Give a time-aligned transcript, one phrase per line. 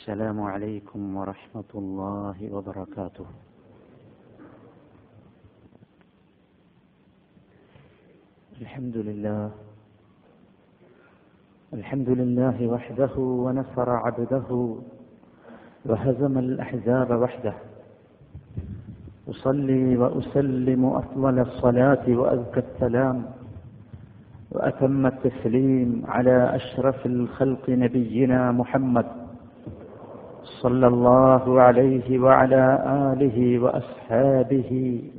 [0.00, 3.26] السلام عليكم ورحمة الله وبركاته.
[8.60, 9.50] الحمد لله.
[11.74, 14.48] الحمد لله وحده ونصر عبده
[15.84, 17.54] وهزم الأحزاب وحده.
[19.28, 23.24] أصلي وأسلم أفضل الصلاة وأزكى السلام
[24.50, 29.19] وأتم التسليم على أشرف الخلق نبينا محمد
[30.62, 32.64] صلى الله عليه وعلى
[33.12, 34.70] آله وأصحابه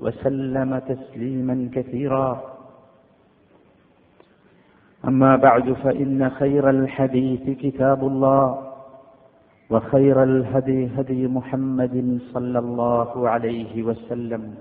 [0.02, 2.30] وسلم تسليما كثيرا.
[5.08, 8.72] أما بعد فإن خير الحديث كتاب الله
[9.70, 14.56] وخير الهدي هدي محمد صلى الله عليه وسلم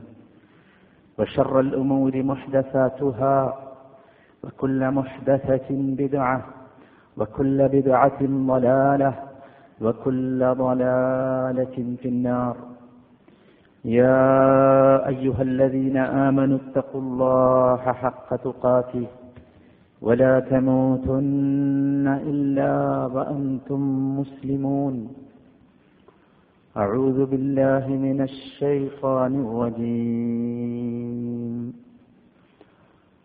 [1.18, 3.36] وشر الأمور محدثاتها
[4.44, 6.38] وكل محدثة بدعة
[7.16, 9.29] وكل بدعة ضلالة
[9.80, 12.56] وكل ضلالة في النار.
[13.84, 19.06] يا أيها الذين آمنوا اتقوا الله حق تقاته
[20.06, 22.74] ولا تموتن إلا
[23.14, 23.80] وأنتم
[24.20, 24.94] مسلمون.
[26.76, 30.99] أعوذ بالله من الشيطان الرجيم.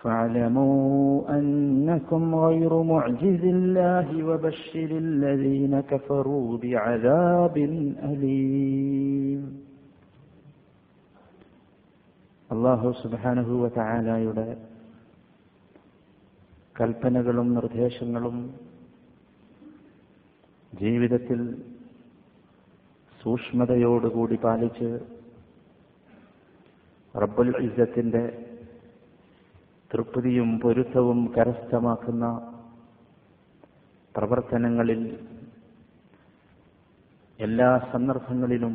[0.00, 7.56] فاعلموا أنكم غير معجز الله وبشر الذين كفروا بعذاب
[8.04, 9.42] أليم
[12.50, 14.44] അള്ളാഹു സുബാനഹുവ താലായുടെ
[16.76, 18.36] കൽപ്പനകളും നിർദ്ദേശങ്ങളും
[20.72, 21.40] ജീവിതത്തിൽ
[23.20, 24.90] സൂക്ഷ്മതയോടുകൂടി പാലിച്ച്
[27.14, 28.22] റബ്ബുൽ ഇസ്സത്തിന്റെ
[29.91, 32.25] തൃപ്തിയും പൊരുത്തവും കരസ്ഥമാക്കുന്ന
[34.15, 35.01] പ്രവർത്തനങ്ങളിൽ
[37.39, 38.73] എല്ലാ സന്ദർഭങ്ങളിലും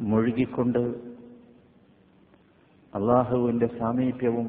[0.00, 0.82] മുഴുകിക്കൊണ്ട്
[2.92, 4.48] അള്ളാഹുവിന്റെ സാമീപ്യവും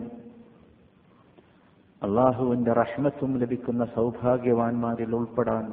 [2.02, 5.66] അള്ളാഹുവിന്റെ റഹ്മത്തും ലഭിക്കുന്ന സൗഭാഗ്യവാന്മാരിൽ ഉൾപ്പെടാൻ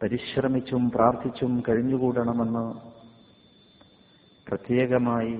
[0.00, 2.66] പരിശ്രമിച്ചും പ്രാർത്ഥിച്ചും കഴിഞ്ഞുകൂടണമെന്ന്
[4.46, 5.34] പ്രത്യേകമായി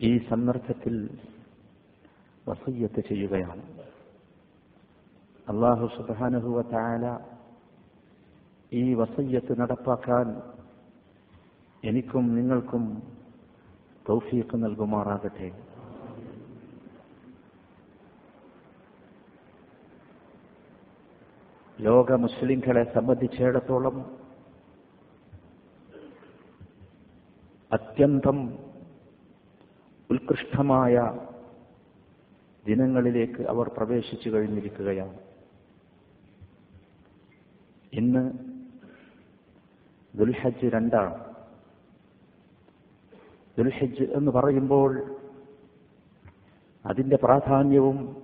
[0.00, 0.94] ഈ സന്ദർഭത്തിൽ
[2.48, 3.62] വസയ്യത്ത് ചെയ്യുകയാണ്.
[5.48, 7.04] അള്ളാഹു സുബാനുഹുവ താല
[8.72, 10.26] ഈ വസയ്യത്ത് നടപ്പാക്കാൻ
[11.82, 12.84] എനിക്കും നിങ്ങൾക്കും
[14.08, 15.48] തൗഫീഖ് നൽകുമാറാകട്ടെ.
[21.78, 23.96] ലോക മുസ്ലിംകളെ സംബന്ധിച്ചിടത്തോളം
[27.72, 28.38] അത്യന്തം
[30.10, 31.18] ഉത്കൃഷ്ടമായ
[32.66, 35.18] ദിനങ്ങളിലേക്ക് അവർ പ്രവേശിച്ചു കഴിഞ്ഞിരിക്കുകയാണ്.
[37.92, 38.32] ഇന്ന്
[40.14, 41.34] ദുൽഹജ്ജ് രണ്ടാണ്.
[43.58, 45.16] ദുൽഹജ്ജ് എന്ന് പറയുമ്പോൾ
[46.86, 48.16] അതിന്റെ പ്രാധാന്യവും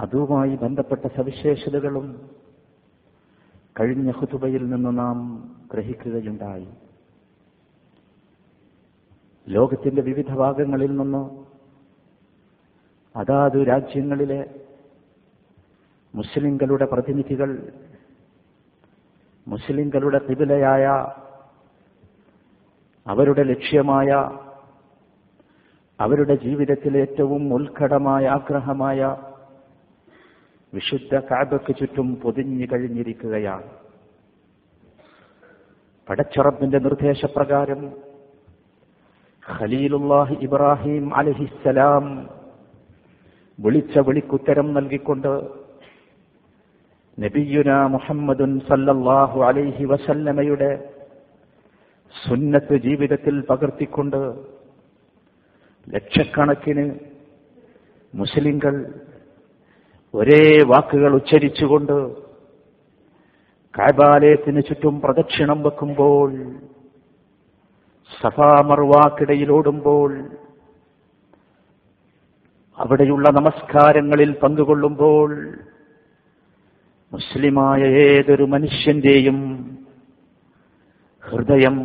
[0.00, 2.30] അതുമായി ബന്ധപ്പെട്ട സവിശേഷതകളും
[3.80, 6.68] കഴിഞ്ഞ ഹുതുബയിൽ നിന്ന് നാം ഗ്രഹിക്കുകയുണ്ടായി.
[9.48, 11.46] ലോകത്തിന്റെ വിവിധ ഭാഗങ്ങളിൽ നിന്നോ
[13.16, 14.54] അതാത് രാജ്യങ്ങളിലെ
[16.14, 17.72] മുസ്ലിങ്ങളുടെ പ്രതിനിധികൾ
[19.48, 20.84] മുസ്ലിങ്ങളുടെ തിബിലയായ
[23.06, 24.10] അവരുടെ ലക്ഷ്യമായ
[26.00, 29.16] അവരുടെ ജീവിതത്തിലെ ഏറ്റവും ഉത്കടമായ ആഗ്രഹമായ
[30.74, 33.70] വിശുദ്ധ കാബയ്ക്ക് ചുറ്റും പൊതിഞ്ഞു കഴിഞ്ഞിരിക്കുകയാണ്.
[36.08, 38.11] പടച്ചറബിന്റെ നിർദ്ദേശപ്രകാരം
[39.42, 42.04] ഖലീലുല്ലാഹി ഇബ്രാഹിം അലഹിസ്സലാം
[43.58, 45.32] വിളിച്ച വിളിക്കുത്തരം നൽകിക്കൊണ്ട്
[47.18, 50.70] നബിയുന മുഹമ്മദുൻ സല്ലല്ലാഹു അലൈഹി വസല്ലമയുടെ
[52.14, 54.20] സുന്നത്ത് ജീവിതത്തിൽ പകർത്തിക്കൊണ്ട്
[55.88, 56.84] ലക്ഷക്കണക്കിന്
[58.14, 58.74] മുസ്ലിങ്ങൾ
[60.14, 61.96] ഒരേ വാക്കുകൾ ഉച്ചരിച്ചുകൊണ്ട്
[63.74, 66.30] കാബാലയത്തിന് ചുറ്റും പ്രദക്ഷിണം വെക്കുമ്പോൾ
[68.12, 70.10] സഭാമർവാക്കിടയിലോടുമ്പോൾ
[72.78, 75.30] അവിടെയുള്ള നമസ്കാരങ്ങളിൽ പങ്കുകൊള്ളുമ്പോൾ
[77.12, 79.38] മുസ്ലിമായ ഏതൊരു മനുഷ്യന്റെയും
[81.24, 81.76] ഹൃദയം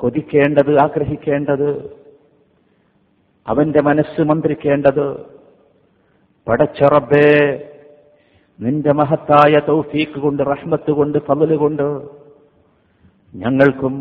[0.00, 1.68] കൊതിക്കേണ്ടത് ആഗ്രഹിക്കേണ്ടത്
[3.46, 5.06] അവന്റെ മനസ്സ് മന്ത്രിക്കേണ്ടത്
[6.46, 7.28] പടച്ചറബേ
[8.60, 11.86] നിന്റെ മഹത്തായ തൗഫീക്ക് കൊണ്ട് റഹ്മത്ത് കൊണ്ട് പകൽ കൊണ്ട്
[13.34, 13.94] ഞങ്ങൾക്കും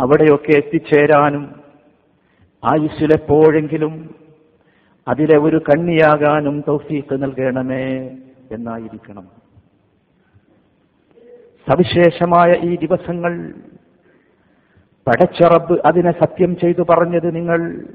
[0.00, 1.60] അവിടെയൊക്കെ എത്തിച്ചേരാനും
[2.64, 4.14] ആയുസ്സിലെപ്പോഴെങ്കിലും
[5.08, 8.10] അതിലെ ഒരു കണ്ണിയാകാനും തൗഫീക്ക് നൽകണമേ
[8.52, 9.28] എന്നായിരിക്കണം.
[11.70, 13.54] സവിശേഷമായ ഈ ദിവസങ്ങൾ
[15.06, 17.86] പടച്ചറബ് അതിനെ സത്യം ചെയ്തു പറഞ്ഞത് നിങ്ങൾ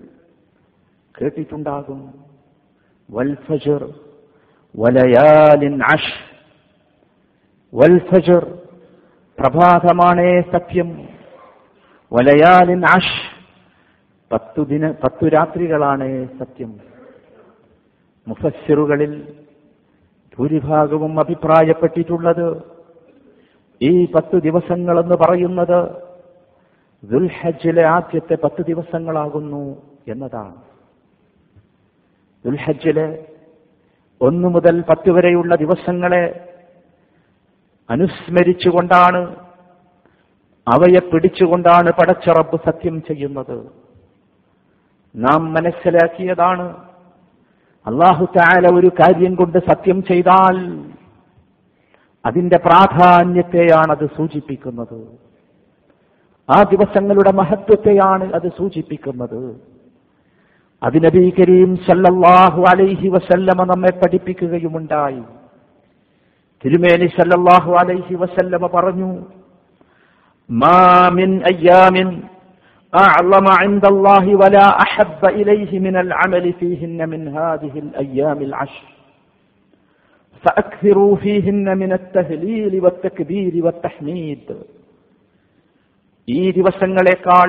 [1.22, 2.14] കേട്ടിട്ടുണ്ടാകും.
[3.12, 3.84] വൽഫജർ
[4.76, 6.18] വലയാലിൻ അഷ്
[7.76, 8.44] വൽഫജർ
[9.40, 11.17] പ്രഭാതമാണേ സത്യം.
[12.12, 13.18] വലയാലിൻ അഷ്
[14.32, 16.72] പത്തു ദിന പത്തു രാത്രികളാണ് സത്യം.
[18.28, 19.14] മുഫസ്സിറുകളിൽ
[20.38, 22.62] ഭൂരിഭാഗവും അഭിപ്രായപ്പെട്ടിട്ടുള്ളത്
[23.82, 25.80] ഈ പത്തു ദിവസങ്ങളെന്ന് പറയുന്നത്
[27.04, 29.64] ദുൽഹജ്ജിലെ ആദ്യത്തെ പത്ത് ദിവസങ്ങളാകുന്നു
[30.08, 30.56] എന്നതാണ്.
[32.46, 33.08] ദുൽഹജ്ജിലെ
[34.22, 36.24] ഒന്നു മുതൽ പത്ത് വരെയുള്ള ദിവസങ്ങളെ
[37.90, 39.47] അനുസ്മരിച്ചുകൊണ്ടാണ്
[40.68, 43.72] അവയെ പിടിച്ചുകൊണ്ടാണ് പടച്ചറബ് സത്യം ചെയ്യുന്നത്.
[45.16, 46.78] നാം മനസ്സിലാക്കിയതാണ്.
[47.88, 50.86] അള്ളാഹു താല ഒരു കാര്യം കൊണ്ട് സത്യം ചെയ്താൽ
[52.26, 55.08] അതിന്റെ പ്രാധാന്യത്തെയാണ് അത് സൂചിപ്പിക്കുന്നത്.
[56.50, 59.62] ആ ദിവസങ്ങളുടെ മഹത്വത്തെയാണ് അത് സൂചിപ്പിക്കുന്നത്.
[60.84, 61.78] അത് നബി കരീം
[62.62, 65.24] അലൈഹി വസല്ലമ നമ്മെ പഠിപ്പിക്കുകയുമുണ്ടായി.
[66.66, 69.26] തിരുമേനി സല്ലല്ലാഹു അലൈഹി വസല്ലമ പറഞ്ഞു
[70.49, 70.77] മാ
[71.11, 72.09] മിൻ അയ്യാമിൻ
[72.93, 78.87] أعظم عند الله ولا أحب إليه من العمل فيهن من هذه الأيام العشر
[80.45, 84.47] فأكثروا فيهن من التهليل والتكبير والتحميد
[86.29, 87.49] ഈ ദിവസങ്ങളെക്കാൾ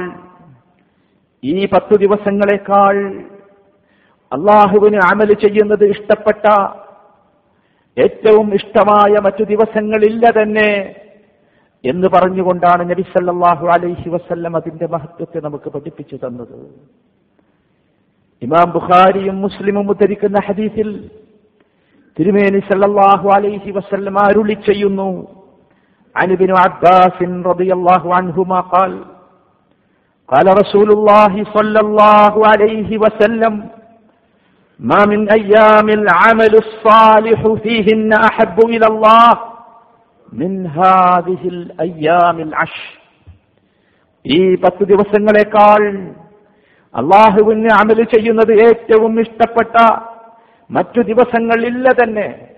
[1.44, 2.96] ഈ പത്തു ദിവസങ്ങളെക്കാൾ
[4.32, 6.46] അള്ളാഹുവിന് അമല് ചെയ്യുന്നത് ഇഷ്ടപ്പെട്ട
[7.98, 10.70] ഏറ്റവും ഇഷ്ടമായ മറ്റു ദിവസങ്ങളില്ല തന്നെ
[11.84, 16.56] എന്ന് പറഞ്ഞുകൊണ്ടാണ് നബി സല്ലല്ലാഹു അലൈഹി വസല്ലം അതിന്റെ മഹത്വത്തെ നമുക്ക് പഠിപ്പിച്ചു തന്നത്
[18.42, 20.90] ഇമാം ബുഖാരിയും മുസ്ലിമും ഉദ്ധരിക്കുന്ന ഹദീസിൽ
[22.18, 25.10] തിരുമേനി സല്ലല്ലാഹു അലൈഹി വസല്ലം അരുളി ചെയ്യുന്നു
[26.16, 28.94] عن ابن عباس رضي الله عنهما قال
[30.30, 33.54] قال رسول الله صلى الله عليه وسلم
[34.80, 39.30] ما من أيام العمل الصالح فيهن أحب إلى الله
[44.25, 45.83] ഈ പത്ത് ദിവസങ്ങളെക്കാൾ
[46.95, 49.77] അള്ളാഹുവിന് അമൽ ചെയ്യുന്നത് ഏറ്റവും ഇഷ്ടപ്പെട്ട
[50.71, 52.49] മറ്റു ദിവസങ്ങളില്ല തന്നെ.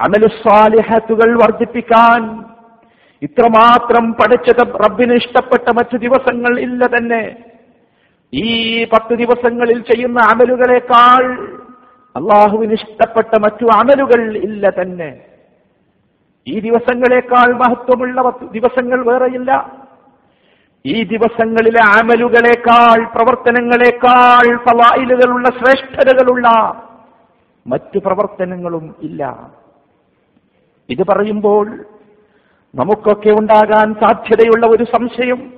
[0.00, 2.46] അമലുസ്വാലിഹത്തുകൾ വർദ്ധിപ്പിക്കാൻ
[3.22, 7.36] ഇത്രമാത്രം പഠിച്ചത് റബ്ബിന് ഇഷ്ടപ്പെട്ട മറ്റു ദിവസങ്ങൾ ഇല്ല തന്നെ.
[8.32, 11.24] ഈ പത്ത് ദിവസങ്ങളിൽ ചെയ്യുന്ന അമലുകളെക്കാൾ
[12.14, 15.25] അള്ളാഹുവിന് ഇഷ്ടപ്പെട്ട മറ്റു അമലുകൾ ഇല്ല തന്നെ.
[16.48, 19.72] ഈ ദിവസങ്ങളെക്കാൾ മഹത്വമുള്ള ദിവസങ്ങൾ വേറെയില്ല.
[20.86, 26.48] ഈ ദിവസങ്ങളിലെ ആമലുകളേക്കാൾ പ്രവർത്തനങ്ങളെക്കാൾ ഫലായിലുകളുള്ള ശ്രേഷ്ഠതകളുള്ള
[27.66, 29.50] മറ്റു പ്രവർത്തനങ്ങളും ഇല്ല.
[30.88, 31.84] ഇത് പറയുമ്പോൾ
[32.74, 35.52] നമുക്കൊക്കെ ഉണ്ടാകാൻ സാധ്യതയുള്ള ഒരു സംശയം.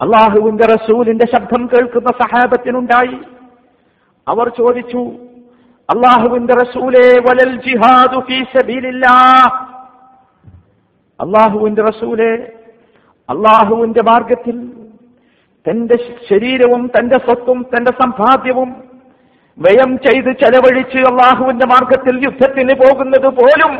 [0.00, 3.18] അള്ളാഹുവിന്റെ റസൂലിന്റെ ശബ്ദം കേൾക്കുന്ന സഹാബത്തിനുണ്ടായി.
[4.28, 4.98] അവർ ചോദിച്ചു
[5.94, 9.40] അള്ളാഹുവിന്റെ റസൂലെ വലൽ ജിഹാദു ഫീ സബീലില്ലാ
[11.24, 12.30] അള്ളാഹുവിന്റെ റസൂലെ
[13.28, 14.56] അള്ളാഹുവിന്റെ മാർഗത്തിൽ
[15.66, 15.96] തന്റെ
[16.28, 18.70] ശരീരവും തന്റെ സ്വത്തും തന്റെ സമ്പാദ്യവും
[19.58, 23.72] വ്യയം ചെയ്ത് ചെലവഴിച്ച് അള്ളാഹുവിന്റെ മാർഗത്തിൽ യുദ്ധത്തിന് പോകുന്നത് പോലും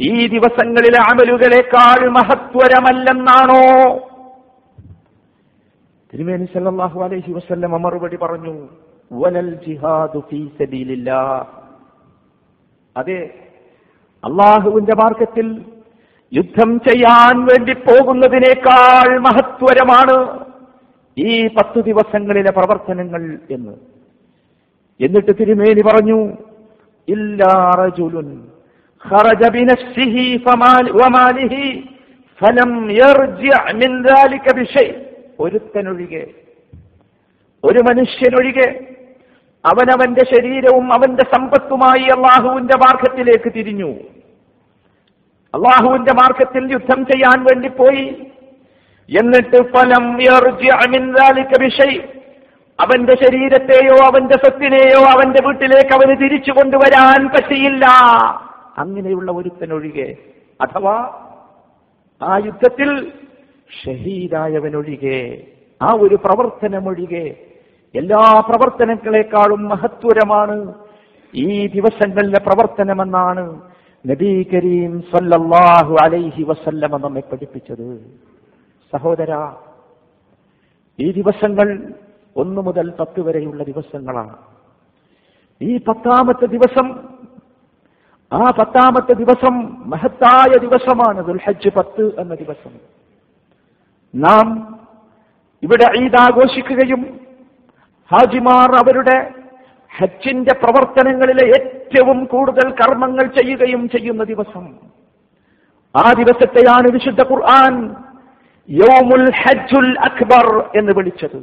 [0.00, 3.64] ഈ ദിവസങ്ങളിലെ അമലുകളെക്കാൾ മഹത്വരമല്ലെന്നാണോ?
[6.12, 8.54] തിരുമേനി സല്ലാഹു അലൈഹി വസല്ലം മറുപടി പറഞ്ഞു
[9.10, 10.40] വലൽ ജിഹാദു ഫീ
[12.96, 13.20] അതെ
[14.24, 15.46] അള്ളാഹുവിന്റെ മാർഗത്തിൽ
[16.31, 20.15] യുദ്ധം ചെയ്യാൻ വേണ്ടി പോകുന്നതിനേക്കാൾ മഹത്വരമാണ്
[21.17, 23.73] ഈ പത്തു ദിവസങ്ങളിലെ പ്രവർത്തനങ്ങൾ എന്ന്
[24.99, 26.19] എന്നിട്ട് തിരുമേനി പറഞ്ഞു
[27.07, 28.29] ഇല്ലാ റജുലുൻ
[29.03, 30.15] خرج بنفسه
[30.45, 31.53] فمال وماله
[32.41, 34.93] فلم يرجع من ذلك بشيء
[35.39, 36.23] ഒരുത്തനൊഴികെ
[37.63, 38.67] ഒരു മനുഷ്യനൊഴികെ
[39.63, 43.91] അവനവന്റെ ശരീരവും അവന്റെ സമ്പത്തുമായി അള്ളാഹുവിന്റെ മാർഗത്തിലേക്ക് തിരിഞ്ഞു
[45.54, 48.26] അള്ളാഹുവിന്റെ മാർഗത്തിൽ യുദ്ധം ചെയ്യാൻ വേണ്ടി പോയി.
[49.08, 50.04] എന്നിട്ട് ഫലം
[52.78, 57.84] അവന്റെ ശരീരത്തെയോ അവന്റെ സ്വത്തിനെയോ അവന്റെ വീട്ടിലേക്ക് അവന് തിരിച്ചു കൊണ്ടുവരാൻ പറ്റിയില്ല.
[58.78, 60.16] അങ്ങനെയുള്ള ഒരുത്തനൊഴികെ
[60.60, 60.96] അഥവാ
[62.20, 63.12] ആ യുദ്ധത്തിൽ
[63.84, 65.46] ഷഹീദായവനൊഴികെ
[65.82, 67.26] ആ ഒരു പ്രവർത്തനമൊഴികെ
[67.94, 70.74] എല്ലാ പ്രവർത്തനങ്ങളെക്കാളും മഹത്വരമാണ്
[71.34, 73.60] ഈ ദിവസങ്ങളിലെ പ്രവർത്തനമെന്നാണ്
[74.06, 78.14] നബി കരീം സല്ലല്ലാഹു അലൈഹി വസല്ലമ നമ്മെ പഠിപ്പിച്ചത്.
[78.92, 79.32] സഹോദര
[80.98, 81.92] ഈ ദിവസങ്ങൾ
[82.36, 84.36] ഒന്ന് മുതൽ പത്ത് വരെയുള്ള ദിവസങ്ങളാണ്.
[85.60, 86.86] ഈ പത്താമത്തെ ദിവസം
[88.32, 89.54] ആ പത്താമത്തെ ദിവസം
[89.90, 92.72] മഹത്തായ ദിവസമാണ് ദുൽഹജ്ജ് പത്ത് എന്ന ദിവസം.
[94.14, 94.46] നാം
[95.62, 97.20] ഇവിടെ ഈദ് ആഘോഷിക്കുകയും
[98.10, 99.39] ഹാജിമാർ അവരുടെ
[99.98, 104.66] ഹജ്ജിന്റെ പ്രവർത്തനങ്ങളിലെ ഏറ്റവും കൂടുതൽ കർമ്മങ്ങൾ ചെയ്യുകയും ചെയ്യുന്ന ദിവസം.
[105.94, 107.74] ആ ദിവസത്തെയാണ് വിശുദ്ധ ഖുർആൻ
[108.68, 110.46] യൗമുൽ ഹജ്ജുൽ അക്ബർ
[110.78, 111.40] എന്ന് വിളിച്ചത്.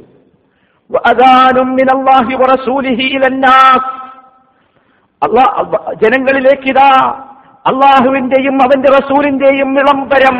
[6.02, 6.90] ജനങ്ങളിലേക്ക് ഇതാ
[7.70, 10.36] അള്ളാഹുവിന്റെയും അവന്റെ റസൂലിന്റെയും വിളംബരം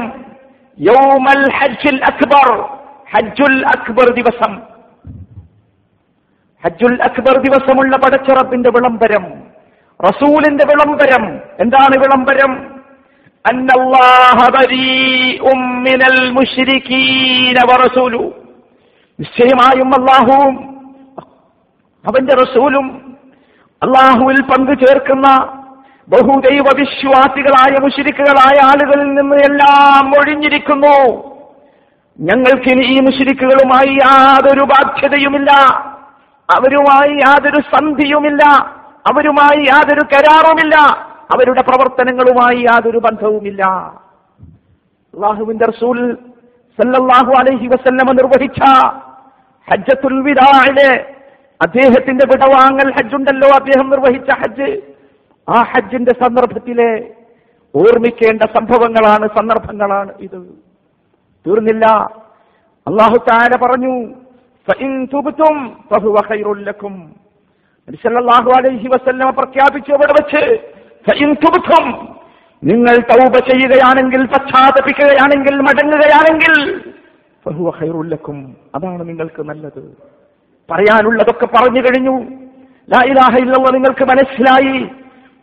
[0.78, 2.48] യൗമൽ ഹജ്ജുൽ അക്ബർ
[3.12, 4.52] ഹജ്ജുൽ അക്ബർ ദിവസം.
[6.64, 9.24] ഹജ്ജുൽ അക്ബർ ദിവസമുള്ള പടച്ചിറപ്പിന്റെ വിളംബരം
[10.04, 11.40] റസൂലിന്റെ വിളംബരം.
[11.60, 12.78] എന്താണ് വിളംബരം?
[19.20, 20.54] നിശ്ചയമായും അള്ളാഹുവും
[22.06, 23.16] അവന്റെ റസൂലും
[23.82, 25.58] അള്ളാഹുവിൽ പങ്കു ചേർക്കുന്ന
[26.08, 30.96] ബഹുദൈവ വിശ്വാസികളായ മുഷിരിക്കുകളായ ആളുകളിൽ നിന്ന് എല്ലാം ഒഴിഞ്ഞിരിക്കുന്നു.
[32.20, 35.50] ഞങ്ങൾക്കിനി ഈ മുഷിരിക്കുകളുമായി യാതൊരു ബാധ്യതയുമില്ല.
[36.50, 38.44] അവരുമായി യാതൊരു സന്ധിയുമില്ല
[39.12, 40.76] അവരുമായി യാതൊരു കരാറുമില്ല
[41.34, 43.64] അവരുടെ പ്രവർത്തനങ്ങളുമായി യാതൊരു ബന്ധവുമില്ല.
[45.14, 46.16] അള്ളാഹുവിന്റെ റസൂൽ
[46.78, 48.60] സല്ലല്ലാഹു അലൈഹി വസല്ലമ നിർവഹിച്ച
[49.68, 51.14] ഹജ്ജത്തുൽ വിദാഇലെ
[51.60, 54.82] അദ്ദേഹത്തിന്റെ വിടവാങ്ങൽ ഹജ്ജുണ്ടല്ലോ അദ്ദേഹം നിർവഹിച്ച ഹജ്ജ്.
[55.48, 57.14] ആ ഹജ്ജിന്റെ സന്ദർഭത്തിലെ
[57.74, 60.40] ഓർമ്മിക്കേണ്ട സംഭവങ്ങളാണ് സന്ദർഭങ്ങളാണ് ഇത്.
[61.46, 61.86] തീർന്നില്ല.
[62.86, 64.14] അള്ളാഹു താര പറഞ്ഞു
[69.30, 70.56] പ്രഖ്യാപിച്ചു അവിടെ വെച്ച്
[71.10, 71.34] "ഫഇൻ
[72.64, 76.80] നിങ്ങൾ തൗബ ചെയ്യുകയാണെങ്കിൽ പശ്ചാത്തപിക്കുകയാണെങ്കിൽ മടങ്ങുകയാണെങ്കിൽ
[77.46, 79.96] ഫഹുവ ഖൈറുൽ ലക്കും അതാണ് നിങ്ങൾക്ക് നല്ലത്.
[80.70, 82.18] പറയാനുള്ളതൊക്കെ പറഞ്ഞു കഴിഞ്ഞു.
[82.90, 84.82] ലാ ഇലാഹ ഇല്ലല്ലാഹ് നിങ്ങൾക്ക് മനസ്സിലായി.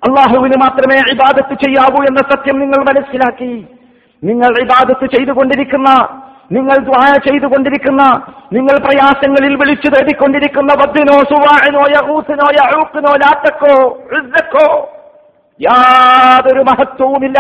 [0.08, 3.68] അള്ളാഹുവിന് മാത്രമേ ഇബാദത്ത് ചെയ്യാവൂ എന്ന സത്യം നിങ്ങൾ മനസ്സിലാക്കി.
[4.24, 6.20] നിങ്ങൾ ഇബാദത്ത് ചെയ്തുകൊണ്ടിരിക്കുന്ന
[6.52, 8.04] നിങ്ങൾ ദ്വായ ചെയ്തുകൊണ്ടിരിക്കുന്ന
[8.54, 14.04] നിങ്ങൾ പ്രയാസങ്ങളിൽ വിളിച്ചു തേടിക്കൊണ്ടിരിക്കുന്ന ബദ്ദിനോ സുവാഴിനോ യഹൂസിനോ യഹൂക്കിനോ ലാത്തക്കോ
[14.38, 14.90] ഋക്കോ
[15.62, 17.40] യാതൊരു മഹത്വവുമില്ല.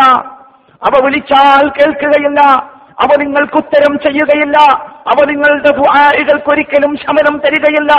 [0.83, 2.41] അവ വിളിച്ചാൽ കേൾക്കുകയില്ല.
[2.99, 4.57] അവ നിങ്ങൾക്ക് ഉത്തരം ചെയ്യുകയില്ല.
[4.83, 7.93] അവ നിങ്ങളുടെ ദുആഇകൾക്കൊരിക്കലും ശമനം തരികയില്ല.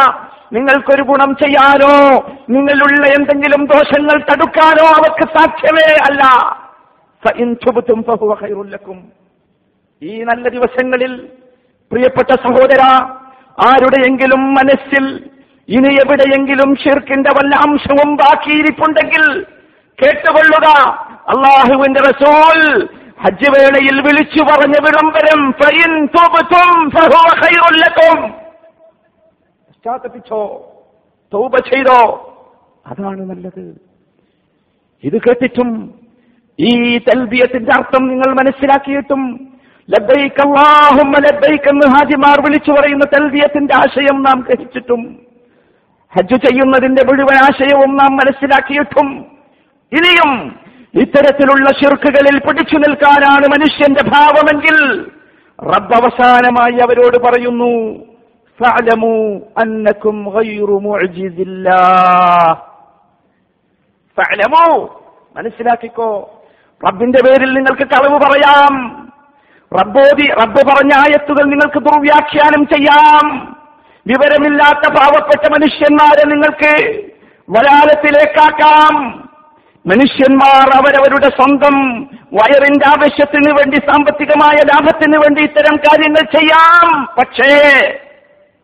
[0.53, 2.17] നിങ്ങൾക്കൊരു ഗുണം ചെയ്യാനോ
[2.51, 6.23] നിങ്ങളുള്ള എന്തെങ്കിലും ദോഷങ്ങൾ തടുക്കാനോ അവർക്ക് സാധ്യമേ അല്ല.
[10.03, 11.13] ഈ നല്ല ദിവസങ്ങളിൽ
[11.93, 12.83] പ്രിയപ്പെട്ട സഹോദര
[13.67, 15.05] ആരുടെയെങ്കിലും മനസ്സിൽ
[15.69, 19.45] ഇനി എവിടെയെങ്കിലും ഷിർക്കിന്റെ വല്ല അംശവും ബാക്കിയിരിപ്പുണ്ടെങ്കിൽ
[19.99, 20.67] കേട്ടുകൊള്ളുക.
[21.07, 22.89] അള്ളാഹുവിന്റെ റസൂൽ
[23.21, 25.51] ഹജ്ജ് വേളയിൽ വിളിച്ചു പറഞ്ഞ വിളംബരം
[29.69, 30.73] പശ്ചാത്തപിച്ചോ?
[31.33, 32.01] തൗബ ചെയ്തോ?
[32.87, 33.81] അതാണ് നല്ലത്.
[35.05, 35.95] ഇത് കേട്ടിട്ടും
[36.59, 39.56] ഈ തൽബിയത്തിന്റെ അർത്ഥം നിങ്ങൾ മനസ്സിലാക്കിയിട്ടും
[39.89, 45.03] ലബ്ബൈക്ക് എന്ന് ഹാജിമാർ വിളിച്ചു പറയുന്ന തൽബിയത്തിന്റെ ആശയം നാം ഗ്രഹിച്ചിട്ടും
[46.13, 49.09] ഹജ്ജ് ചെയ്യുന്നതിന്റെ മുഴുവൻ ആശയവും നാം മനസ്സിലാക്കിയിട്ടും
[49.93, 50.31] ഇനിയും
[50.95, 54.77] ഇത്തരത്തിലുള്ള ശിർക്കുകളിൽ പിടിച്ചു നിൽക്കാനാണ് മനുഷ്യന്റെ ഭാവമെങ്കിൽ
[55.59, 57.73] റബ്ബ് അവസാനമായി അവരോട് പറയുന്നു
[65.37, 66.11] മനസ്സിലാക്കിക്കോ
[66.87, 68.75] റബ്ബിന്റെ പേരിൽ നിങ്ങൾക്ക് കളവ് പറയാം.
[69.73, 73.57] റബ്ബോതി റബ്ബ് പറഞ്ഞ ആയത്തുകൾ നിങ്ങൾക്ക് ദുർവ്യാഖ്യാനം ചെയ്യാം.
[74.07, 77.03] വിവരമില്ലാത്ത പാവപ്പെട്ട മനുഷ്യന്മാരെ നിങ്ങൾക്ക്
[77.51, 78.95] വലാലത്തിലേക്കാക്കാം
[79.87, 81.77] മനുഷ്യന്മാർ അവരവരുടെ സ്വന്തം
[82.33, 87.05] വയറിന്റെ ആവശ്യത്തിന് വേണ്ടി സാമ്പത്തികമായ ലാഭത്തിന് വേണ്ടി ഇത്തരം കാര്യങ്ങൾ ചെയ്യാം.
[87.19, 87.53] പക്ഷേ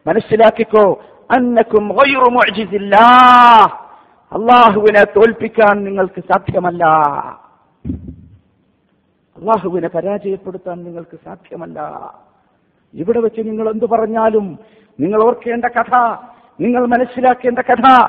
[0.07, 1.03] മനസ്സിലാക്കിക്കോ
[1.37, 1.99] അന്നക്കും
[4.33, 6.85] അള്ളാഹുവിനെ തോൽപ്പിക്കാൻ നിങ്ങൾക്ക് സാധ്യമല്ല.
[9.43, 11.81] അള്ളാഹുവിനെ പരാജയപ്പെടുത്താൻ നിങ്ങൾക്ക് സാധ്യമല്ല.
[12.95, 14.59] ഇവിടെ വെച്ച് നിങ്ങൾ എന്തു പറഞ്ഞാലും
[15.01, 15.95] നിങ്ങൾ ഓർക്കേണ്ട കഥ
[16.61, 18.09] നിങ്ങൾ മനസ്സിലാക്കേണ്ട കഥ.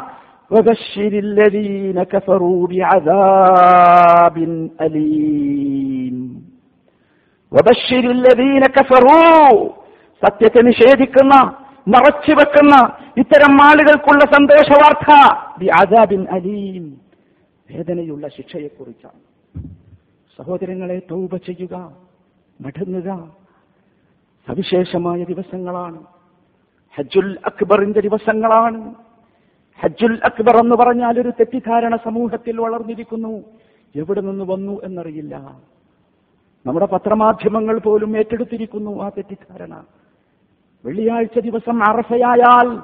[10.26, 11.56] സത്യത്തെ നിഷേധിക്കുന്ന
[11.88, 16.94] മറച്ചു വെക്കുന്ന ഇത്തരം ആളുകൾക്കുള്ള സന്തോഷവാർത്ത ബി ആദാബിൻ അലീം.
[17.72, 19.34] വേദനയുള്ള ശിക്ഷയെക്കുറിച്ചാണ്.
[20.38, 21.98] സഹോദരങ്ങളെ തൗബ ചെയ്യുക
[22.62, 23.32] മടങ്ങുക
[24.48, 26.04] സവിശേഷമായ ദിവസങ്ങളാണ്.
[26.96, 28.96] ഹജ്ജുൽ അക്ബറിന്റെ ദിവസങ്ങളാണ്.
[29.82, 33.44] ഹജ്ജുൽ അക്ബർ എന്ന് പറഞ്ഞാൽ ഒരു തെറ്റിദ്ധാരണ സമൂഹത്തിൽ വളർന്നിരിക്കുന്നു.
[33.96, 35.36] എവിടെ നിന്ന് വന്നു എന്നറിയില്ല.
[36.66, 39.86] നമ്മുടെ പത്രമാധ്യമങ്ങൾ പോലും ഏറ്റെടുത്തിരിക്കുന്നു ആ തെറ്റിദ്ധാരണ.
[40.86, 42.80] വെള്ളിയാഴ്ച ദിവസം അറഫയായാൽ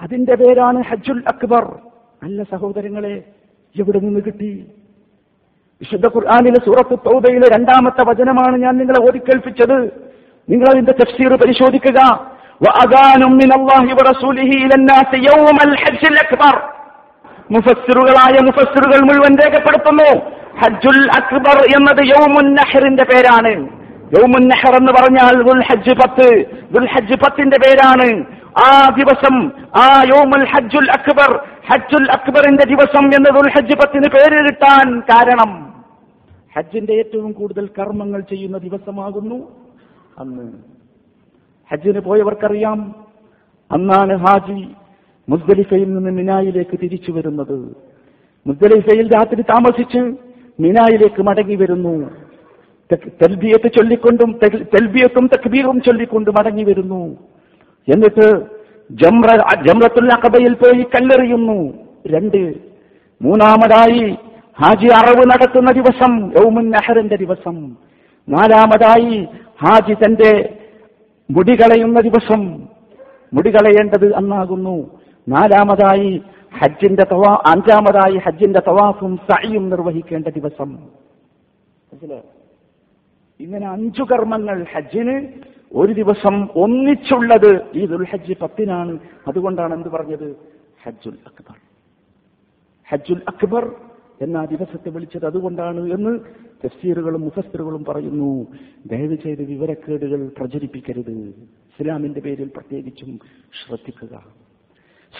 [0.00, 1.78] അതിന്റെ പേരാണ് ഹജ്ജുൽ അക്ബർ.
[2.22, 3.24] അല്ല സഹോദരങ്ങളെ
[3.76, 4.70] എവിടെ നിന്ന് കിട്ടി?
[5.80, 9.80] വിശുദ്ധ ഖുർആാനിലെ സൂറത്ത് തൗബയിലെ രണ്ടാമത്തെ വചനമാണ് ഞാൻ നിങ്ങളെ ഓടിക്കേൽപ്പിച്ചത്.
[10.50, 12.26] നിങ്ങൾ അതിന്റെ തഫ്സീർ പരിശോധിക്കുക.
[17.50, 20.30] മുഫസ്സിറുകളായ മുഫസ്സിറുകൾ മുഴുവൻ രേഖപ്പെടുത്തുന്നു.
[20.64, 23.68] ഹജ്ജുൽ അക്ബർ എന്നത് യൗമുൻ നഹറിന്റെ പേരാണ്.
[24.18, 26.46] യൗമുൻ നഹർ എന്ന് പറഞ്ഞാൽ ദുൽ ഹജ്ജ് പത്ത്.
[26.74, 28.24] ദുൽ ഹജ്ജ് പത്തിന്റെ പേരാണ്.
[28.58, 31.36] ആ ദിവസം ആ യൗമുൽ ഹജ്ജുൽ അക്ബർ
[31.72, 35.66] ഹജ്ജുൽ അക്ബറിന്റെ ദിവസം എന്നത് ദുൽ ഹജ്ജ് പത്തിന് പേര് കിട്ടാൻ കാരണം
[36.56, 39.56] ഹജ്ജിന്റെ ഏറ്റവും കൂടുതൽ കർമ്മങ്ങൾ ചെയ്യുന്ന ദിവസമാകുന്നു
[40.18, 40.52] അന്ന്.
[41.72, 42.94] ഹജ്ജിന് പോയവർക്കറിയാം
[43.72, 44.68] അന്നാണ് ഹാജി
[45.28, 47.76] മുസ്ദലിഫയിൽ നിന്ന് മിനായിലേക്ക് തിരിച്ചു വരുന്നത്.
[48.46, 49.98] മുസ്ദലിഫയിൽ രാത്രി താമസിച്ച്
[50.60, 52.10] മിനായിലേക്ക് മടങ്ങി വരുന്നു.
[52.92, 57.16] തെൽബിയത്ത് ചൊല്ലിക്കൊണ്ടും തെൽ- തെൽബിയത്തും തക്ബീറും ചൊല്ലിക്കൊണ്ട് മടങ്ങി വരുന്നു.
[57.92, 58.46] എന്നിട്ട്
[58.90, 59.26] ജംറ
[59.66, 61.72] ജംറത്തുൽ അഖബയിൽ പോയി കല്ലെറിയുന്നു.
[62.06, 62.54] രണ്ട്.
[63.22, 64.16] മൂന്നാമതായി
[64.62, 67.76] ഹാജി അറവ് നടത്തുന്ന ദിവസം യൗമുൻ നഹറിന്റെ ദിവസം.
[68.28, 69.28] നാലാമതായി
[69.64, 70.58] ഹാജി തന്റെ
[71.30, 72.68] മുടി കളയുന്ന ദിവസം
[73.34, 75.00] മുടി കളയേണ്ടത് അന്നാകുന്നു.
[75.28, 76.22] നാലാമതായി
[76.62, 80.78] ഹജ്ജിന്റെ തവാ അഞ്ചാമതായി ഹജ്ജിന്റെ തവാഫും സയും നിർവഹിക്കേണ്ട ദിവസം?
[83.40, 85.26] ഇങ്ങനെ അഞ്ചു കർമ്മങ്ങൾ ഹജ്ജിന്
[85.76, 88.98] ഒരു ദിവസം ഒന്നിച്ചുള്ളത് ഈ ദുൽഹജ്ജ് പത്തിനാണ്.
[89.28, 90.36] അതുകൊണ്ടാണ് എന്ത് പറഞ്ഞത്?
[90.84, 91.54] ഹജ്ജുൽ അക്ബർ.
[92.88, 93.74] ഹജ്ജുൽ അക്ബർ
[94.20, 96.20] എന്ന ദിവസത്തെ വിളിച്ചത് അതുകൊണ്ടാണ് എന്ന്
[96.64, 98.46] തഫ്സീറുകളും മുഫസ്തറുകളും പറയുന്നു.
[98.86, 101.10] ദയവ് ചെയ്ത് വിവരക്കേടുകൾ പ്രചരിപ്പിക്കരുത്.
[101.10, 103.18] ഇസ്ലാമിന്റെ പേരിൽ പ്രത്യേകിച്ചും
[103.66, 104.24] ശ്രദ്ധിക്കുക.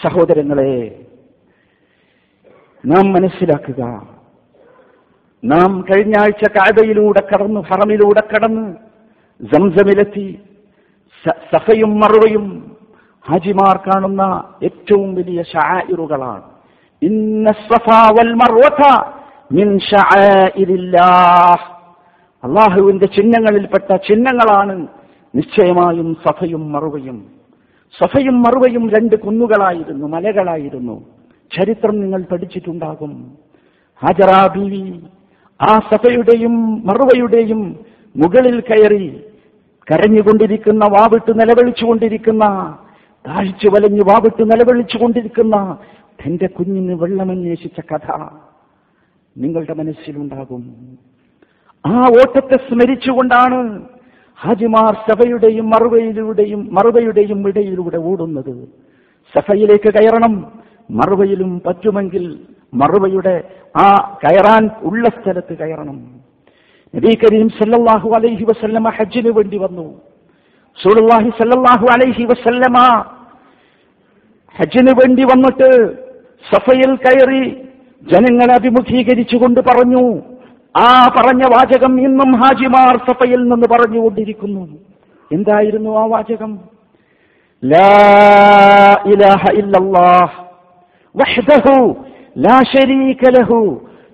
[0.03, 1.05] സഹോദരങ്ങളെ
[2.85, 3.83] നാം മനസ്സിലാക്കുക.
[5.45, 8.75] നാം കഴിഞ്ഞ ആഴ്ച കാബയിലൂടെ കടന്നു ഹറമിലൂടെ കടന്ന്
[9.55, 10.39] സംസമിലെത്തി.
[11.25, 12.75] സഫയും മറുവയും
[13.29, 16.43] ഹാജിമാർ കാണുന്ന ഏറ്റവും വലിയ ഷായിറുകളാണ്
[17.01, 17.49] ഇന്ന
[18.19, 18.83] വൽ മർവത
[19.51, 19.79] മിൻ
[22.43, 24.87] അള്ളാഹുവിന്റെ ചിഹ്നങ്ങളിൽപ്പെട്ട ചിഹ്നങ്ങളാണ്
[25.35, 27.25] നിശ്ചയമായും സഫയും മറുവയും.
[28.03, 31.05] സഫയും മറുവയും രണ്ട് കുന്നുകളായിരുന്നു മലകളായിരുന്നു.
[31.57, 33.37] ചരിത്രം നിങ്ങൾ പഠിച്ചിട്ടുണ്ടാകും.
[34.05, 35.01] ഹാജറ ബീവി
[35.61, 37.79] ആ സഫയുടെയും മറുവയുടെയും
[38.15, 39.26] മുകളിൽ കയറി
[39.91, 42.45] കരഞ്ഞുകൊണ്ടിരിക്കുന്ന വാവിട്ട് നിലവിളിച്ചുകൊണ്ടിരിക്കുന്ന
[43.27, 45.77] താഴ്ച വലഞ്ഞു വാവിട്ട് നിലവിളിച്ചുകൊണ്ടിരിക്കുന്ന
[46.25, 48.11] തന്റെ കുഞ്ഞിന് വെള്ളമന്വേഷിച്ച കഥ
[49.37, 50.97] നിങ്ങളുടെ മനസ്സിലുണ്ടാകും.
[51.85, 53.81] ആ ഓട്ടത്തെ സ്മരിച്ചുകൊണ്ടാണ്
[54.35, 58.67] ഹാജിമാർ സഭയുടെയും മറുവയിലൂടെയും മറുവയുടെയും ഇടയിലൂടെ ഓടുന്നത്.
[59.35, 60.51] സഫയിലേക്ക് കയറണം
[60.91, 62.39] മറുവയിലും പറ്റുമെങ്കിൽ
[62.73, 66.16] മറുവയുടെ ആ കയറാൻ ഉള്ള സ്ഥലത്ത് കയറണം.
[66.97, 69.87] നബി കരീം സല്ലല്ലാഹു അലൈഹി വസല്ലമ ഹജ്ജിന് വേണ്ടി വന്നു.
[70.77, 72.77] സൂലുള്ളാഹി സല്ലല്ലാഹു അലൈഹി വസല്ലമ
[74.55, 75.69] ഹജ്ജിന് വേണ്ടി വന്നിട്ട്
[76.45, 77.43] സഫയിൽ കയറി
[78.03, 80.03] ജനങ്ങളെ അഭിമുഖീകരിച്ചുകൊണ്ട് പറഞ്ഞു
[80.75, 84.63] ആ പറഞ്ഞ വാചകം ഇന്നും ഹാജിമാർ സഫയിൽ നിന്ന് പറഞ്ഞുകൊണ്ടിരിക്കുന്നു.
[85.31, 86.51] എന്തായിരുന്നു ആ വാചകം?
[87.63, 87.89] ലാ
[92.73, 93.59] ശരീക ലഹു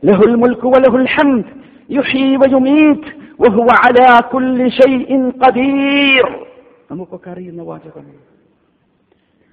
[0.04, 1.50] ലഹുൽ മുൽക്കു വലഹുൽ ഹംദ്
[1.90, 3.08] യുഹീ വയുമീത്
[3.40, 6.26] വഹുവ അലാ കുല്ലി ഷൈഇൻ ഖദീർ
[6.92, 7.62] നമുക്കൊക്കെ അറിയുന്ന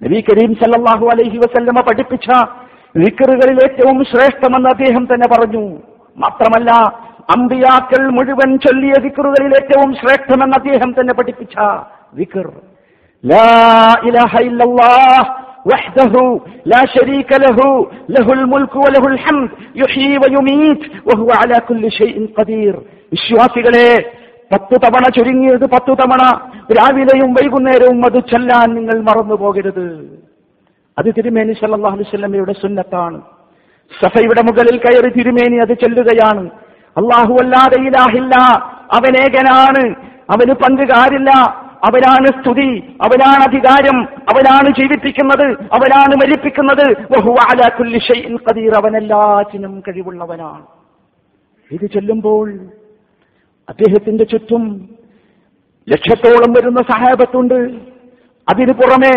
[0.01, 2.27] നബി കരീം സല്ലല്ലാഹു അലൈഹി വസല്ലമ പഠിപ്പിച്ച
[2.95, 5.65] വിക്കറുകളിൽ ഏറ്റവും ശ്രേഷ്ഠമെന്ന് അദ്ദേഹം തന്നെ പറഞ്ഞു.
[6.17, 6.71] മാത്രമല്ല
[7.29, 11.55] അമ്പിയാക്കൾ മുഴുവൻ ചൊല്ലിയ വിക്കറുകളിൽ ഏറ്റവും ശ്രേഷ്ഠമെന്ന് അദ്ദേഹം തന്നെ പഠിപ്പിച്ച
[12.13, 12.47] വിക്കർ
[13.23, 13.45] ലാ
[14.03, 15.23] ഇലാഹ ഇല്ലല്ലാഹ്
[15.66, 16.14] وحده
[16.66, 17.58] لا شريك له
[18.08, 22.74] له الملك وله الحمد يحيي ويميت وهو على كل شيء قدير
[23.12, 23.88] വിശ്വാസികളെ
[24.50, 26.22] പത്തു തവണ ചുരുങ്ങിയത് പത്തു തവണ
[26.70, 29.86] രാവിലെയും വൈകുന്നേരവും അത് ചൊല്ലാൻ നിങ്ങൾ മറന്നു പോകരുത്
[30.96, 33.18] അത് തിരുമേനി സല്ലല്ലാഹു അലൈഹി വസല്ലമയുടെ സുന്നത്താണ്
[33.92, 36.44] സഫയുടെ മുകളിൽ കയറി തിരുമേനി അത് ചൊല്ലുകയാണ്
[36.96, 38.34] അള്ളാഹു അല്ലാതെ ഇലാഹില്ല
[38.98, 39.82] അവനേകനാണ്
[40.34, 41.30] അവന് പങ്കുകാരില്ല
[41.85, 46.85] അവനാണ് സ്തുതി അവനാണ് അധികാരം അവനാണ് ജീവിപ്പിക്കുന്നത് അവനാണ് മരിപ്പിക്കുന്നത്.
[48.77, 50.65] അവനെല്ലാറ്റിനും കഴിവുള്ളവനാണ്.
[51.71, 52.51] ഇത് ചൊല്ലുമ്പോൾ
[53.69, 54.89] അദ്ദേഹത്തിന്റെ ചുറ്റും
[55.89, 57.59] ലക്ഷത്തോളം വരുന്ന സഹാബത്തുണ്ട്.
[58.51, 59.15] അതിനു പുറമെ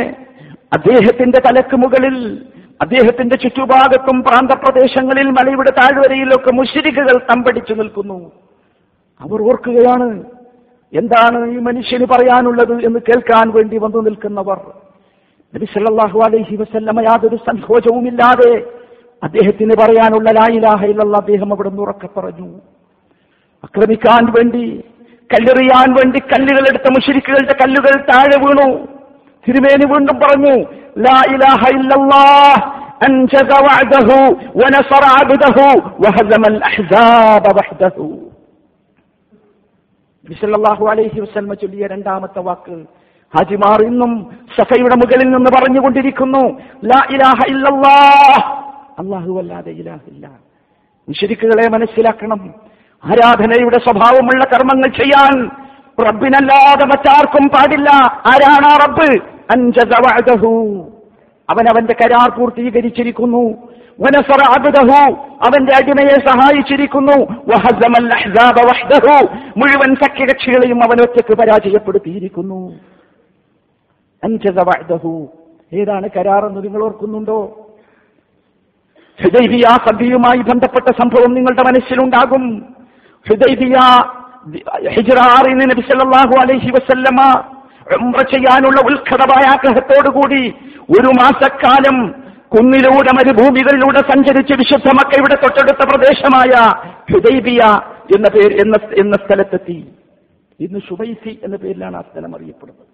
[0.73, 2.47] അദ്ദേഹത്തിന്റെ തലക്ക് മുകളിൽ
[2.83, 8.33] അദ്ദേഹത്തിന്റെ ചുറ്റുഭാഗത്തും പ്രാന്തപ്രദേശങ്ങളിൽ മലയുടെ താഴ്വരയിലൊക്കെ മുഷിരിക്കുകൾ തമ്പടിച്ചു നിൽക്കുന്നു.
[9.21, 10.23] അവർ ഓർക്കുകയാണ്
[10.94, 14.60] എന്താണ് ഈ മനുഷ്യന് പറയാനുള്ളത് എന്ന് കേൾക്കാൻ വേണ്ടി വന്നു നിൽക്കുന്നവർ
[15.54, 18.52] നബി സല്ലല്ലാഹു അലൈഹി വസല്ലമ യാതൊരു സങ്കോചവുമില്ലാതെ
[19.24, 22.48] അദ്ദേഹത്തിന് പറയാനുള്ള ലായിലാഹ ഇല്ലല്ലാഹ് അദ്ദേഹം അവിടെ നിന്ന് ഉറക്കെ പറഞ്ഞു
[23.64, 24.64] ആക്രമിക്കാൻ വേണ്ടി
[25.30, 28.68] കല്ലെറിയാൻ വേണ്ടി കല്ലുകൾ എടുത്ത മുഷിരിക്കുകളുടെ കല്ലുകൾ താഴെ വീണു
[29.46, 30.56] തിരുമേനി വീണ്ടും പറഞ്ഞു
[31.06, 32.62] ലാ ഇലാഹ ഇല്ലല്ലാഹ്
[33.02, 34.10] أنجز وعده
[34.56, 35.58] ونصر عبده
[36.04, 37.96] وهزم الأحزاب وحده
[40.29, 42.77] ബിസല്ലാഹു അലൈഹി വസ്ലമ ചൊല്ലിയ രണ്ടാമത്തെ വാക്ക്
[43.35, 44.13] ഹാജിമാർ ഇന്നും
[44.57, 46.43] സഫയുടെ മുകളിൽ നിന്ന് പറഞ്ഞുകൊണ്ടിരിക്കുന്നു
[51.09, 52.41] മുശരിക്കുകളെ മനസ്സിലാക്കണം.
[53.05, 55.35] ആരാധനയുടെ സ്വഭാവമുള്ള കർമ്മങ്ങൾ ചെയ്യാൻ
[56.07, 57.91] റബ്ബിനല്ലാതെ മറ്റാർക്കും പാടില്ല.
[58.33, 59.11] ആരാണ് ആ റബ്ബ്
[61.49, 63.45] അവൻ അവന്റെ കരാർ പൂർത്തീകരിച്ചിരിക്കുന്നു.
[64.01, 64.41] വനസറ
[65.47, 67.19] അവന്റെ അടിമയെ സഹായിച്ചിരിക്കുന്നു.
[69.57, 72.73] മുഴുവൻ സഖ്യകക്ഷികളെയും അവൻ ഒറ്റയ്ക്ക് പരാജയപ്പെടുത്തിയിരിക്കുന്നു.
[75.73, 77.61] ഏതാണ് കരാറെന്ന് നിങ്ങൾ ഓർക്കുന്നുണ്ടോ?
[79.23, 82.75] ഹുദൈബിയ സദ്യയുമായി ബന്ധപ്പെട്ട സംഭവം നിങ്ങളുടെ മനസ്സിലുണ്ടാകും.
[83.29, 83.77] ഹുദൈബിയ
[84.89, 87.43] ഹിജ്റ ആറിന് നബി സല്ലല്ലാഹു അലൈഹി വസല്ലമ
[88.01, 90.55] ഉംറ ചെയ്യാനുള്ള ഉത്കടമായ ആഗ്രഹത്തോടുകൂടി
[90.91, 92.24] ഒരു മാസക്കാലം
[92.55, 96.77] കുന്നിലൂടെ മരുഭൂമികളിലൂടെ സഞ്ചരിച്ച് വിശുദ്ധ മക്കയുടെ തൊട്ടടുത്ത പ്രദേശമായ
[97.13, 97.59] ഹുദൈബിയ
[98.17, 99.89] എന്ന പേര് എന്ന എന്ന സ്ഥലത്തെത്തി.
[100.61, 102.87] ഇന്ന് ഷുബൈസി എന്ന പേരിലാണ് ആ സ്ഥലം അറിയപ്പെടുന്നത്.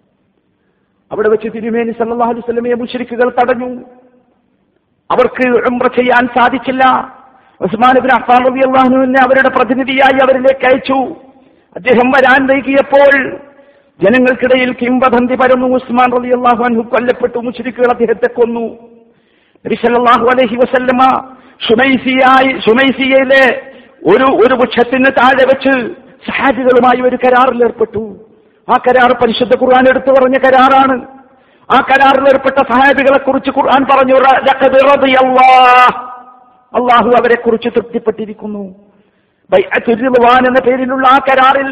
[1.11, 3.81] അവിടെ വെച്ച് തിരുമേനി സല്ലാഹു അലൈഹി മുഷരിക്കുകൾ തടഞ്ഞു.
[5.11, 6.81] അവർക്ക് ഉംറ ചെയ്യാൻ സാധിച്ചില്ല.
[7.61, 11.15] ഉസ്മാൻ ഇബ്നു റബി അള്ളാഹുവിനെ അവരുടെ പ്രതിനിധിയായി അവരിലേക്ക് അയച്ചു.
[11.75, 13.37] അദ്ദേഹം വരാൻ വൈകിയപ്പോൾ
[14.03, 15.67] ജനങ്ങൾക്കിടയിൽ കിംബദന്തി പരന്നു.
[15.67, 17.39] ഉസ്മാൻ റളിയല്ലാഹു അൻഹു കൊല്ലപ്പെട്ടു.
[17.39, 18.90] മുഷരിക്കുകൾ അദ്ദേഹത്തെ കൊന്നു.
[19.65, 21.01] നബി അലഹി അലൈഹി വസല്ലമ
[21.65, 23.43] ഷുമൈസിയായി ഷുമൈസിയയിലെ
[24.11, 25.73] ഒരു ഒരു വൃക്ഷത്തിന് താഴെ വെച്ച്
[26.27, 28.03] സഹാബികളുമായി ഒരു കരാറിൽ ഏർപ്പെട്ടു.
[28.67, 30.95] ആ കരാർ പരിശുദ്ധ ഖുർആൻ എടുത്തു പറഞ്ഞ കരാറാണ്.
[31.69, 34.15] ആ കരാറിൽ ഏർപ്പെട്ട സഹാബികളെ കുറിച്ച് ഖുർആൻ പറഞ്ഞു.
[36.73, 38.65] അള്ളാഹു അവരെ കുറിച്ച് തൃപ്തിപ്പെട്ടിരിക്കുന്നു
[40.49, 41.69] എന്ന പേരിലുള്ള ആ കരാറിൽ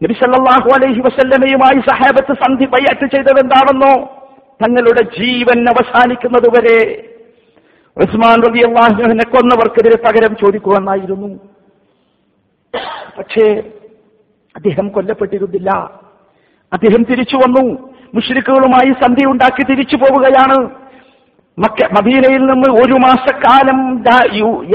[0.00, 3.94] നബി സല്ലല്ലാഹു അലൈഹി വസല്ലമയുമായി സഹാബത്ത് സന്ധി ബൈഅത്ത് ചെയ്തത് എന്താണെന്നോ?
[4.60, 6.78] തങ്ങളുടെ ജീവൻ അവസാനിക്കുന്നതുവരെ
[7.96, 11.28] ഉസ്മാൻ റബി റളിയല്ലാഹുവിനെ കൊന്നവർക്കെതിരെ പകരം ചോദിക്കുമെന്നായിരുന്നു
[13.18, 13.44] പക്ഷേ
[14.54, 15.70] അദ്ദേഹം കൊല്ലപ്പെട്ടിരുന്നില്ല.
[16.72, 17.64] അദ്ദേഹം തിരിച്ചു വന്നു.
[18.14, 20.58] മുഷ്രിക്കുകളുമായി സന്ധി ഉണ്ടാക്കി തിരിച്ചു പോവുകയാണ്.
[21.58, 23.78] മക്ക മദീനയിൽ നിന്ന് ഒരു മാസക്കാലം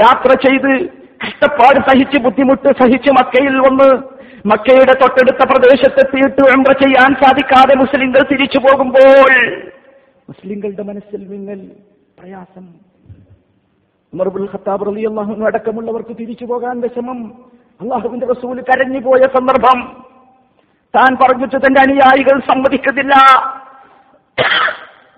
[0.02, 0.70] യാത്ര ചെയ്ത്
[1.24, 3.88] കഷ്ടപ്പാട് സഹിച്ച് ബുദ്ധിമുട്ട് സഹിച്ച് മക്കയിൽ വന്ന്
[4.52, 9.32] മക്കയുടെ തൊട്ടടുത്ത പ്രദേശത്തെത്തിയിട്ട് ഉംറ ചെയ്യാൻ സാധിക്കാതെ മുസ്ലിങ്ങൾ തിരിച്ചു പോകുമ്പോൾ
[10.28, 11.58] മുസ്ലിങ്ങളുടെ മനസ്സിൽ നിങ്ങൾ
[12.18, 12.66] പ്രയാസം
[14.14, 17.34] ഖത്താബ് റളിയല്ലാഹു അൻഹു അടക്കമുള്ളവർക്ക് തിരിച്ചു പോകാൻ വിഷമം.
[17.80, 20.04] അള്ളാഹുവിന്റെ റസൂൽ കരഞ്ഞു പോയ സന്ദർഭം.
[20.96, 23.14] താൻ പറഞ്ഞിട്ട് തന്റെ അനുയായികൾ സമ്മതിക്കത്തില്ല.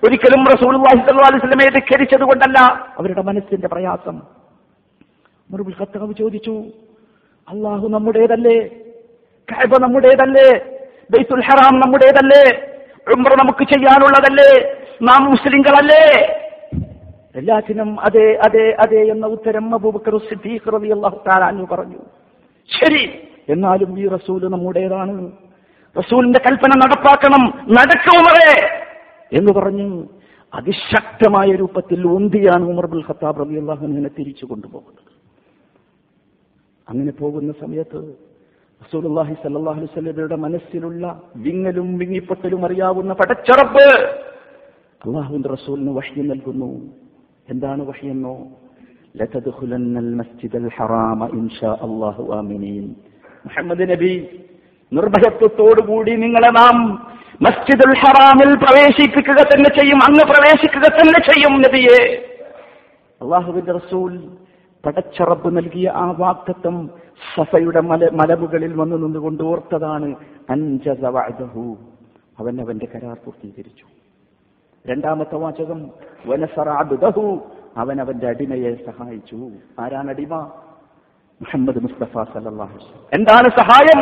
[0.05, 2.59] ഒരിക്കലും റസൂൽ അലൈഹിസ്ലമയെ ധിക്കരിച്ചത് കൊണ്ടല്ല.
[2.99, 4.23] അവരുടെ മനസ്സിന്റെ പ്രയാസം.
[5.51, 6.65] മുറുബുൽ ഖത്താബ് ചോദിച്ചു
[7.49, 8.69] അള്ളാഹു നമ്മുടേതല്ലേ?
[9.49, 10.49] കഅബ നമ്മുടേതല്ലേ?
[11.11, 12.43] ബൈത്തുൽ ഹറാം നമ്മുടേതല്ലേ?
[13.15, 14.75] ഉംറ നമുക്ക് ചെയ്യാനുള്ളതല്ലേ?
[15.03, 16.40] നാം മുസ്ലിങ്ങളല്ലേ?
[17.35, 20.71] എല്ലാത്തിനും അതെ അതെ അതെ എന്ന ഉത്തരം അബൂബക്കർ സിദ്ദീഖ്
[21.27, 22.01] തആല അൻഹു പറഞ്ഞു.
[22.71, 23.05] ശരി
[23.55, 25.15] എന്നാലും ഈ റസൂൽ നമ്മുടേതാണ്.
[25.97, 27.43] റസൂലിന്റെ കൽപ്പന നടപ്പാക്കണം
[27.77, 28.51] നടക്കുമറേ
[29.39, 29.87] എന്ന് പറഞ്ഞ്
[30.53, 35.11] അതിശക്തമായ രൂപത്തിൽ ഒന്തിയാണ് ഉമർ ബുൽ ഖത്താബ് റളിയല്ലാഹു അള്ളാഹുനെ തിരിച്ചു കൊണ്ടുപോകുന്നത്.
[36.89, 38.01] അങ്ങനെ പോകുന്ന സമയത്ത്
[38.81, 41.05] റസൂലുള്ളാഹി സല്ലല്ലാഹു അലൈഹി വസല്ലമയുടെ മനസ്സിലുള്ള
[41.45, 43.87] വിങ്ങലും വിങ്ങിപ്പൊട്ടലും അറിയാവുന്ന പടച്ചറപ്പ്
[45.05, 46.71] അള്ളാഹുവിന്റെ റസൂലിന് വഹ്യ നൽകുന്നു.
[47.49, 48.35] എന്താണ് വഹിയെന്നോ
[53.47, 54.13] മുഹമ്മദ് നബി
[54.93, 56.77] നിർഭയത്വത്തോടുകൂടി നിങ്ങളെ നാം
[57.43, 62.01] മസ്ജിദുൽ ഹറാമിൽ പ്രവേശിപ്പിക്കുക തന്നെ ചെയ്യും അങ്ങ് പ്രവേശിക്കുക തന്നെ ചെയ്യും നബിയെ.
[63.21, 64.13] അള്ളാഹുവിന്റെ റസൂൽ
[64.85, 66.91] പടച്ചറബ് നൽകിയ ആ വാക്തത്വം
[67.35, 70.15] സഫയുടെ മല മലമുകളിൽ വന്നു നിന്നുകൊണ്ട് ഓർത്തതാണ്
[70.51, 70.91] അഞ്ചു
[72.39, 73.87] അവൻ അവന്റെ കരാർ പൂർത്തീകരിച്ചു.
[74.87, 75.91] രണ്ടാമത്തെ വാചകം
[76.27, 77.41] വനസറ അബ്ദഹു
[77.77, 79.37] അവൻ അവന്റെ അടിമയെ സഹായിച്ചു.
[79.81, 80.35] ആരാണ് അടിമ?
[81.43, 82.63] മുഹമ്മദ് മുസ്തഫ വസല്ലം.
[83.15, 84.01] എന്താണ് സഹായം?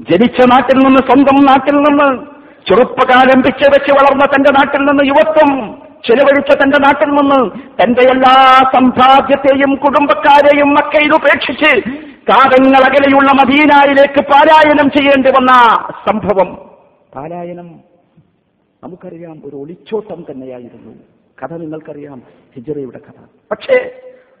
[0.00, 2.26] ജനിച്ച നാട്ടിൽ നിന്ന് സ്വന്തം നാട്ടിൽ നിന്ന്
[2.70, 5.72] ചെറുപ്പകാലം പിച്ച വെച്ച് വളർന്ന തന്റെ നാട്ടിൽ നിന്ന് യുവത്വം
[6.08, 7.50] ചെലവഴിച്ച തന്റെ നാട്ടിൽ നിന്ന്
[7.82, 15.52] തന്റെ എല്ലാ സമ്പാദ്യത്തെയും കുടുംബക്കാരെയും മക്കയിൽ ഉപേക്ഷിച്ച് കാതങ്ങൾ അകലെയുള്ള മദീനായിലേക്ക് പാലായനം ചെയ്യേണ്ടി വന്ന
[16.10, 16.56] സംഭവം.
[17.16, 17.91] പാലായനം
[18.82, 20.92] നമുക്കറിയാം ഒരു ഒളിച്ചോട്ടം തന്നെയായിരുന്നു.
[21.38, 22.18] കഥ നിങ്ങൾക്കറിയാം
[22.54, 23.18] ഹിജറയുടെ കഥ.
[23.50, 23.76] പക്ഷേ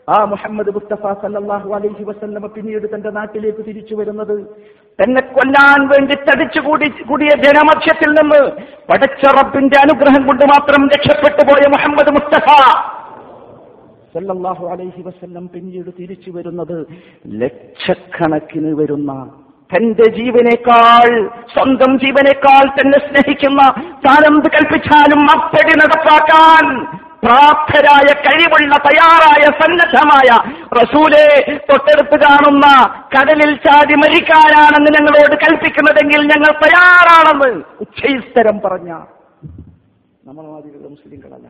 [0.08, 4.34] ആ മുഹമ്മദ് മുസ്തഫ സല്ലാഹു അലൈഹി വസല്ലമ പിന്നീട് തന്റെ നാട്ടിലേക്ക് തിരിച്ചു വരുന്നത്
[4.98, 8.40] തന്നെ കൊല്ലാൻ വേണ്ടി തടിച്ചു കൂടി കൂടിയ ജനമധ്യത്തിൽ നിന്ന്
[8.90, 12.48] പടച്ച റബ്ബിന്റെ അനുഗ്രഹം കൊണ്ട് മാത്രം രക്ഷപ്പെട്ടു പോയ മുഹമ്മദ് മുസ്തഫ
[14.14, 16.76] സല്ലാഹു അലൈഹി വസല്ലം പിന്നീട് തിരിച്ചു വരുന്നത്
[17.42, 19.12] ലക്ഷക്കണക്കിന് വരുന്ന
[19.72, 21.08] തന്റെ ജീവനേക്കാൾ
[21.54, 23.62] സ്വന്തം ജീവനേക്കാൾ തന്നെ സ്നേഹിക്കുന്ന
[24.06, 26.66] താനെന്ത് കൽപ്പിച്ചാലും അപ്പടി നടപ്പാക്കാൻ
[27.24, 30.28] പ്രാപ്തരായ കഴിവുള്ള തയ്യാറായ സന്നദ്ധമായ
[30.78, 31.24] റസൂലെ
[31.68, 32.66] തൊട്ടടുത്ത് കാണുന്ന
[33.14, 37.50] കടലിൽ ചാടി മരിക്കാനാണെന്ന് ഞങ്ങളോട് കൽപ്പിക്കുന്നതെങ്കിൽ ഞങ്ങൾ തയ്യാറാണെന്ന്
[37.84, 38.90] ഉച്ചയിസ്തരം പറഞ്ഞ
[40.28, 41.48] നമ്മൾ മാതിരിയുള്ള മുസ്ലിങ്ങളല്ല.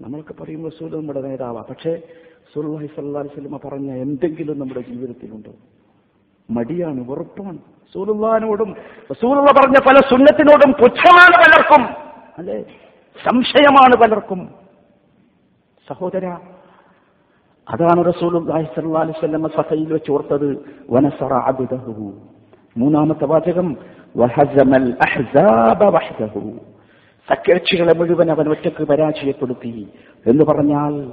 [0.00, 1.62] നമ്മൾക്ക് പറയും റസൂൽ നമ്മുടെ നേതാവാ.
[1.70, 1.92] പക്ഷേ
[2.52, 5.52] സുല്ലാഹി സല്ലാ വസ്ലമ പറഞ്ഞ എന്തെങ്കിലും നമ്മുടെ ജീവിതത്തിലുണ്ടോ.
[6.50, 7.58] മടിയാണ് വെറുപ്പാണ്.
[7.58, 8.74] റസൂലുള്ളാഹിനോടും
[9.10, 12.04] റസൂലുള്ള പറഞ്ഞ പല സുന്നത്തിനോടും പുച്ഛമാണ് പലർക്കും.
[12.38, 12.62] അല്ലെ?
[13.28, 14.54] സംശയമാണ് പലർക്കും.
[15.88, 16.26] സഹോദര
[17.68, 20.56] അതാണ് റസൂലുള്ളാഹി സ്വല്ലല്ലാഹി അലൈഹി സഫയിൽ വെച്ച് ഓർത്തത്.
[21.34, 22.12] അബ്ദഹു.
[22.76, 23.76] മൂന്നാമത്തെ വാചകം
[25.06, 25.90] അഹ്സാബ
[27.30, 29.88] സഖ്യകക്ഷികളെ മുഴുവൻ അവൻ ഒറ്റയ്ക്ക് പരാജയപ്പെടുത്തി
[30.26, 31.12] എന്ന് പറഞ്ഞാൽ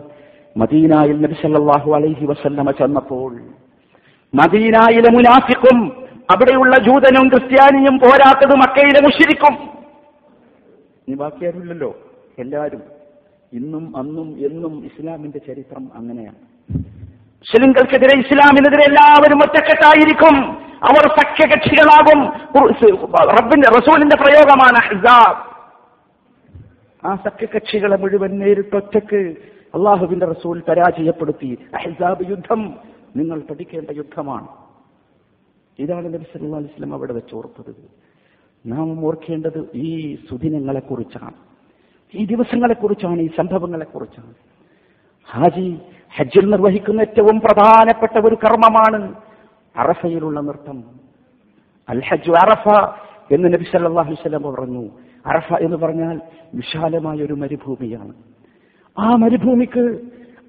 [0.58, 3.40] മദീനായിൽ നബി സല്ലല്ലാഹു അലൈഹി വസല്ലമ ചെന്നപ്പോൾ
[4.36, 9.70] മദീനായിലെ മുനാഫിക്കും അവിടെയുള്ള ജൂതനും ക്രിസ്ത്യാനിയും പോരാത്തത് മക്കയിലെ മുഷിരിക്കും.
[11.08, 11.96] ഇനി ബാക്കിയാരുമില്ലല്ലോ.
[12.40, 12.82] എല്ലാവരും
[13.54, 16.36] ഇന്നും അന്നും എന്നും ഇസ്ലാമിന്റെ ചരിത്രം അങ്ങനെയാണ്.
[17.44, 20.52] മുസ്ലിംകൾക്കെതിരെ ഇസ്ലാമിനെതിരെ എല്ലാവരും ഒറ്റക്കെട്ടായിരിക്കും.
[20.88, 22.26] അവർ സഖ്യകക്ഷികളാകും.
[23.30, 24.78] റബ്ബിന്റെ റസൂലിന്റെ പ്രയോഗമാണ്
[27.08, 29.36] ആ സഖ്യകക്ഷികളെ മുഴുവൻ നേരിട്ടൊറ്റക്ക്
[29.76, 31.58] അള്ളാഹുവിന്റെ റസൂൽ പരാജയപ്പെടുത്തി.
[31.76, 34.48] അഹ്സാബ് യുദ്ധം നിങ്ങൾ പഠിക്കേണ്ട യുദ്ധമാണ്.
[35.80, 37.76] ഇതാണ് നബി സല്ലല്ലാഹു അലൈഹി വസല്ലം അവിടെ വെച്ച് ഓർത്തത്.
[38.66, 41.34] നാം ഓർക്കേണ്ടത് ഈ സുദിനങ്ങളെക്കുറിച്ചാണ്.
[42.16, 44.34] ഈ ദിവസങ്ങളെക്കുറിച്ചാണ് ഈ സംഭവങ്ങളെക്കുറിച്ചാണ്.
[45.32, 45.80] ഹാജി
[46.16, 49.16] ഹജ്ജിൽ നിർവഹിക്കുന്ന ഏറ്റവും പ്രധാനപ്പെട്ട ഒരു കർമ്മമാണ്
[49.78, 50.84] അറഫയിലുള്ള നൃത്തം.
[51.90, 52.94] അൽ ഹജ്ജു അറഫ
[53.32, 54.90] എന്ന് നബി സല്ലല്ലാഹു അലൈഹി വസല്ലം പറഞ്ഞു.
[55.26, 56.22] അറഫ എന്ന് പറഞ്ഞാൽ
[56.54, 58.14] വിശാലമായ ഒരു മരുഭൂമിയാണ്.
[59.00, 60.02] ആ മരുഭൂമിക്ക്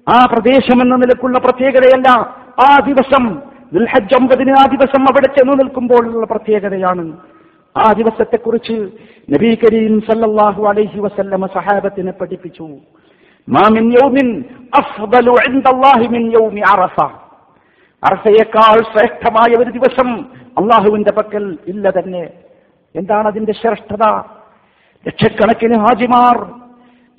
[0.09, 3.41] ആ പ്രദേശം എന്ന നിലക്കുള്ള പ്രത്യേകതയല്ല ആ ദിവസം
[3.73, 7.17] ദുൽഹജ് ഒമ്പതിന് ആ ദിവസം അവിടെ ചെന്നു നിൽക്കുമ്പോഴുള്ള പ്രത്യേകതയാണ്.
[7.77, 8.89] ആ ദിവസത്തെക്കുറിച്ച്
[9.33, 12.63] നബി കരീം സല്ലല്ലാഹു അലൈഹി വസല്ലമ സഹാബത്തിനെ പഠിപ്പിച്ചു.
[13.49, 14.43] മാമിൻ യൗമിൻ
[14.75, 17.09] അഫ്ദലു ഇൻദല്ലാഹി മിൻ യൗമി അറഫ.
[18.81, 20.25] ശ്രേഷ്ഠമായ ഒരു ദിവസം
[20.57, 22.29] അള്ളാഹുവിന്റെ പക്കൽ ഇല്ല തന്നെ.
[22.95, 24.03] എന്താണ് അതിന്റെ ശ്രേഷ്ഠത?
[25.07, 26.37] ലക്ഷക്കണക്കിന് ഹാജിമാർ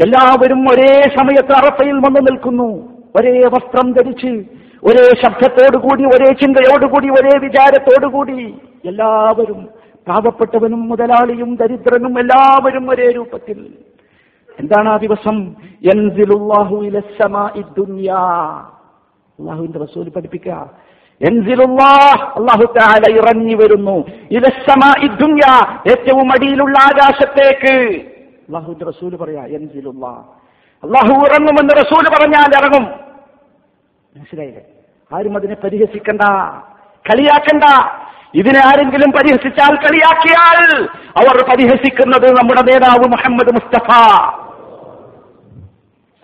[0.05, 2.89] എല്ലാവരും ഒരേ സമയത്ത് അറഫയിൽ വന്നു നിൽക്കുന്നു.
[3.17, 9.69] ഒരേ വസ്ത്രം ധരിച്ച് ഒരേ ശബ്ദത്തോടുകൂടി ഒരേ ചിന്തയോടുകൂടി ഒരേ വിചാരത്തോടുകൂടി എല്ലാവരും
[10.09, 13.59] പാവപ്പെട്ടവനും മുതലാളിയും ദരിദ്രനും എല്ലാവരും ഒരേ രൂപത്തിൽ.
[14.61, 15.55] എന്താണ് ആ ദിവസം?
[19.39, 19.79] അള്ളാഹുവിന്റെ
[22.37, 23.97] അള്ളാഹു തആല ഇറങ്ങി വരുന്നു.
[25.93, 27.75] ഏറ്റവും അടിയിലുള്ള ആകാശത്തേക്ക്.
[28.49, 30.07] അള്ളാഹുവിന്റെ റസൂൽ പറയാ എൻസിലുള്ള
[30.83, 33.06] അള്ളാഹു ഇറങ്ങുമെന്ന് റസൂൽ പറഞ്ഞാൽ ഇറങ്ങും.
[34.17, 34.63] മനസ്സിലായില്ലേ?
[35.13, 36.23] ആരും അതിനെ പരിഹസിക്കണ്ട
[37.09, 37.65] കളിയാക്കണ്ട.
[38.35, 40.85] ഇതിനെ ആരെങ്കിലും പരിഹസിച്ചാൽ കളിയാക്കിയാൽ
[41.21, 43.91] അവർ പരിഹസിക്കുന്നത് നമ്മുടെ നേതാവ് മുഹമ്മദ് മുസ്തഫ.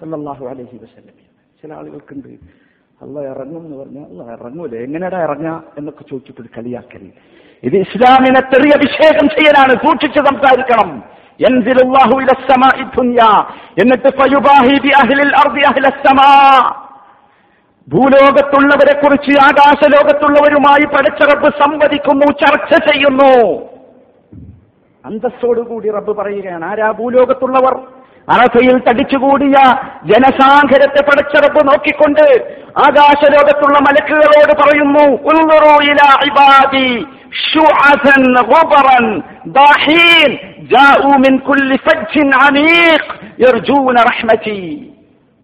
[0.01, 1.17] സല്ലാഹു അലഹി വസല്ലം.
[1.63, 2.29] ചില ആളുകൾക്കുണ്ട്
[3.03, 7.05] അല്ല ഇറങ്ങും എന്ന് പറഞ്ഞാൽ അല്ല ഇറങ്ങൂല എങ്ങനെയാടാ ഇറങ്ങ എന്നൊക്കെ ചോദിച്ചിട്ട് കളിയാക്കൽ
[7.63, 10.91] ഇത് ഇസ്ലാമിനെ തെറിയ അഭിഷേകം ചെയ്യലാണ് സൂക്ഷിച്ച് സംസാരിക്കണം.
[13.81, 14.09] എന്നിട്ട്
[17.89, 23.59] ഭൂലോകത്തുള്ളവരെ കുറിച്ച് ആകാശലോകത്തുള്ളവരുമായി പടച്ചറബ് സംവദിക്കുന്നു ചർച്ച ചെയ്യുന്നു.
[25.07, 27.75] അന്തസ്സോടുകൂടി റബ്ബ് പറയുകയാണ് ആരാ ഭൂലോകത്തുള്ളവർ?
[28.29, 29.55] അറഫയിൽ തടിച്ചുകൂടിയ
[30.05, 32.45] ജനസാഗരത്തെ പടച്ചറപ്പ് നോക്കിക്കൊണ്ട്
[32.79, 35.17] ആകാശലോകത്തുള്ള മലക്കുകളോട് പറയുന്നു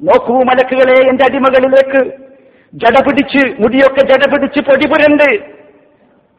[0.02, 2.27] നോക്കൂ മലക്കുകളെ എന്റെ അടിമകളിലേക്ക്.
[2.74, 5.58] ജട പിടിച്ച് മുടിയൊക്കെ ജട പിടിച്ച് പൊടിപുരണ്ട്.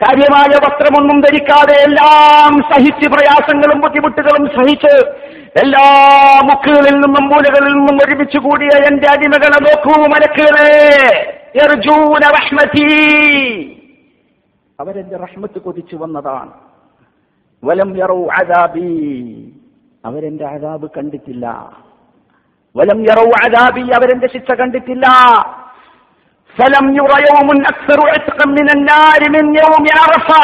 [0.03, 5.09] കാര്യമായ വസ്ത്രമൊന്നും ധരിക്കാതെ എല്ലാം സഹിച്ച് പ്രയാസങ്ങളും ബുദ്ധിമുട്ടുകളും സഹിച്ച്
[5.63, 6.01] എല്ലാ
[6.43, 10.89] മുക്കുകളിൽ നിന്നും മൂലകളിൽ നിന്നും ഒരുമിച്ച് കൂടിയ എന്റെ അടിമകളെ നോക്കൂ മലക്കുകളെ
[14.79, 15.59] അവരെന്റെ റഹ്മത്ത്.
[15.59, 16.51] കൊതിച്ചു വന്നതാണ്.
[17.63, 19.51] വലം യറു അദാബി.
[20.05, 21.73] അവരെന്റെ അദാബ് കണ്ടിട്ടില്ല.
[22.75, 25.05] വലം യറു അദാബി അവരെന്റെ ശിക്ഷ കണ്ടിട്ടില്ല.
[26.58, 30.42] فلم ير يوم أكثر عتقا من النار من يوم عرفة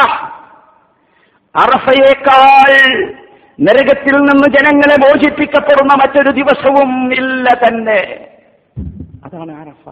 [1.55, 2.71] അറഫയേക്കാൾ
[3.59, 7.99] നരകത്തിൽ നിന്ന് ജനങ്ങളെ മോചിപ്പിക്കപ്പെടുന്ന മറ്റൊരു ദിവസവും ഇല്ല തന്നെ
[9.25, 9.83] അതാണ് അറഫ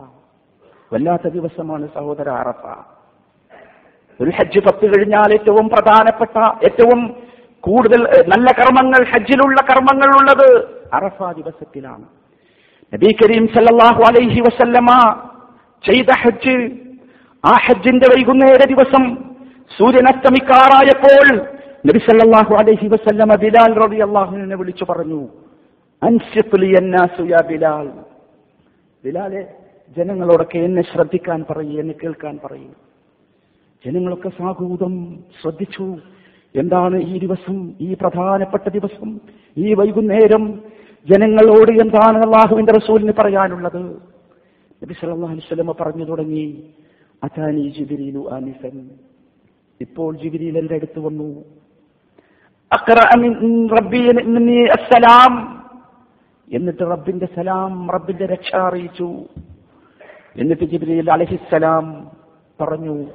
[0.91, 2.63] വല്ലാത്ത ദിവസമാണ് സഹോദര അറഫ
[4.19, 6.35] ഒരു ഹജ്ജ് പത്ത് കഴിഞ്ഞാൽ ഏറ്റവും പ്രധാനപ്പെട്ട
[6.67, 7.01] ഏറ്റവും
[7.63, 10.47] കൂടുതൽ ഏഹ്, നല്ല കർമ്മങ്ങൾ ഹജ്ജിലുള്ള കർമ്മങ്ങൾ ഉള്ളത്
[10.97, 12.05] അറഫ ദിവസത്തിലാണ്
[12.93, 14.89] നബി കരീം സല്ലല്ലാഹു അലൈഹി വസല്ലമ
[15.86, 16.56] ചെയ്ത ഹജ്ജ്.
[17.44, 19.04] ആ ഹജ്ജിന്റെ വൈകുന്നേര ദിവസം
[19.78, 21.26] സൂര്യൻ അസ്തമിക്കാറായപ്പോൾ
[21.86, 25.28] നബി സല്ലല്ലാഹു അലൈഹി വസല്ലമ ബിലാൽ റളിയല്ലാഹുവിനെ വിളിച്ചു പറഞ്ഞു
[27.30, 27.88] യാ ബിലാൽ.
[29.04, 29.46] ബിലാലെ
[29.96, 32.70] ജനങ്ങളോടൊക്കെ എന്നെ ശ്രദ്ധിക്കാൻ പറയൂ എന്നെ കേൾക്കാൻ പറയൂ.
[33.86, 35.96] ജനങ്ങളൊക്കെ സാഹൂതം ശ്രദ്ധിച്ചു.
[36.54, 37.72] എന്താണ് ഈ ദിവസം?
[37.80, 39.20] ഈ പ്രധാനപ്പെട്ട ദിവസം
[39.56, 40.60] ഈ വൈകുന്നേരം
[41.06, 44.13] ജനങ്ങളോട് എന്താണ് അള്ളാഹുവിന്റെ റസൂലിന് പറയാനുള്ളത്?
[44.84, 46.70] നബി സല്ലല്ലാഹു അലൈഹി വസല്ലമ പറഞ്ഞു തുടങ്ങി
[47.24, 48.90] അതാനി ജിബ്രീലു ആനിഫൻ
[49.80, 51.44] ഇപ്പോൾ ജിബ്രീൽ എന്റെ അടുത്ത് വന്നു.
[54.70, 55.64] അസ്സലാം.
[56.52, 59.24] എന്നിട്ട് റബ്ബിന്റെ സലാം റബ്ബിന്റെ രക്ഷ അറിയിച്ചു.
[60.36, 62.10] എന്നിട്ട് ജിബ്രീൽ അലഹിസലാം
[62.60, 63.06] പറഞ്ഞു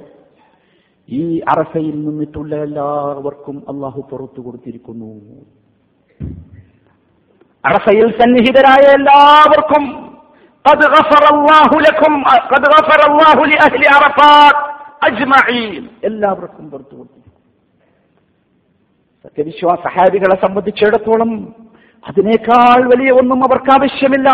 [1.08, 5.40] ഈ അറഫയിൽ നിന്നിട്ടുള്ള എല്ലാവർക്കും അള്ളാഹു പുറത്തു കൊടുത്തിരിക്കുന്നു.
[7.64, 10.10] അറഫയിൽ സന്നിഹിതരായ എല്ലാവർക്കും
[10.65, 12.13] قد غفر الله لكم
[12.51, 14.55] قد غفر الله لأهل عرفات
[15.07, 17.19] أجمعين എല്ലാവർക്കും പുറത്തു കൊടുത്തു
[19.25, 21.31] സത്യവിശ്വാസ സഹാബികളെ സംബന്ധിച്ചിടത്തോളം
[22.03, 24.29] അതിനേക്കാൾ വലിയ ഒന്നും അവർക്ക് ആവശ്യമില്ല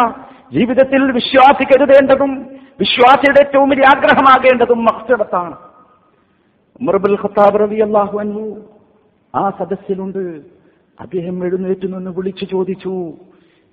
[0.52, 2.32] ജീവിതത്തിൽ വിശ്വാസി കരുതേണ്ടതും
[2.80, 5.56] വിശ്വാസിയുടെ ഏറ്റവും വലിയ ആഗ്രഹമാകേണ്ടതും മക്സിടത്താണ്
[6.82, 8.44] ഉമർബുൽ ഖത്താബ് റബി അള്ളാഹു അൻഹു
[9.34, 10.22] ആ സദസ്സിലുണ്ട്
[10.98, 12.96] അദ്ദേഹം എഴുന്നേറ്റ് നിന്ന് വിളിച്ചു ചോദിച്ചു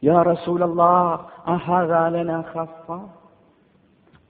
[0.03, 0.23] യാ
[0.63, 2.87] الله അഹാദാ ലനാ ഖാസ്സ?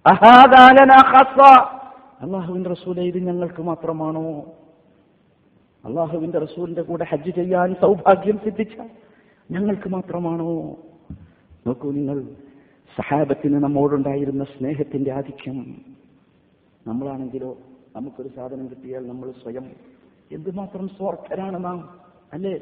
[0.06, 1.40] അഹാദാ ലനാ ഖാസ്സ.
[2.22, 4.26] അള്ളാഹുവിന്റെ റസൂലെ ഇത് ഞങ്ങൾക്ക് മാത്രമാണോ?
[5.84, 8.76] അള്ളാഹുവിന്റെ റസൂലിന്റെ കൂടെ ഹജ്ജ് ചെയ്യാൻ സൗഭാഗ്യം സിദ്ധിച്ച
[9.52, 10.78] ഞങ്ങൾക്ക് മാത്രമാണോ?
[11.68, 12.18] നോക്കൂ നിങ്ങൾ
[12.98, 15.58] സഹാബത്തിന് നമ്മോടുണ്ടായിരുന്ന സ്നേഹത്തിന്റെ ആധിക്യം
[16.88, 17.58] നമ്മളാണെങ്കിലോ
[17.96, 19.66] നമുക്കൊരു സാധനം കിട്ടിയാൽ നമ്മൾ സ്വയം
[20.32, 21.78] എന്തുമാത്രം സ്വാർത്ഥരാണ് നാം
[22.34, 22.54] അല്ലേ?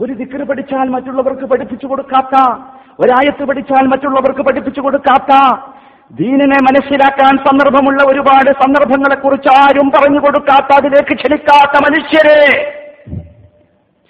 [0.00, 2.36] ഒരു ദിക്കറ് പഠിച്ചാൽ മറ്റുള്ളവർക്ക് പഠിപ്പിച്ചു കൊടുക്കാത്ത
[3.00, 5.32] ഒരായത്ത് പഠിച്ചാൽ മറ്റുള്ളവർക്ക് പഠിപ്പിച്ചു കൊടുക്കാത്ത
[6.12, 12.40] ദീനിനെ മനസ്സിലാക്കാൻ സന്ദർഭമുള്ള ഒരുപാട് സന്ദർഭങ്ങളെക്കുറിച്ച് ആരും പറഞ്ഞു കൊടുക്കാത്ത അതിലേക്ക് ക്ഷണിക്കാത്ത മനുഷ്യരെ.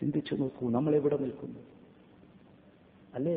[0.01, 1.61] ചിന്തിച്ചു നോക്കൂ നമ്മൾ എവിടെ നിൽക്കുന്നു?
[3.14, 3.37] അല്ലേ?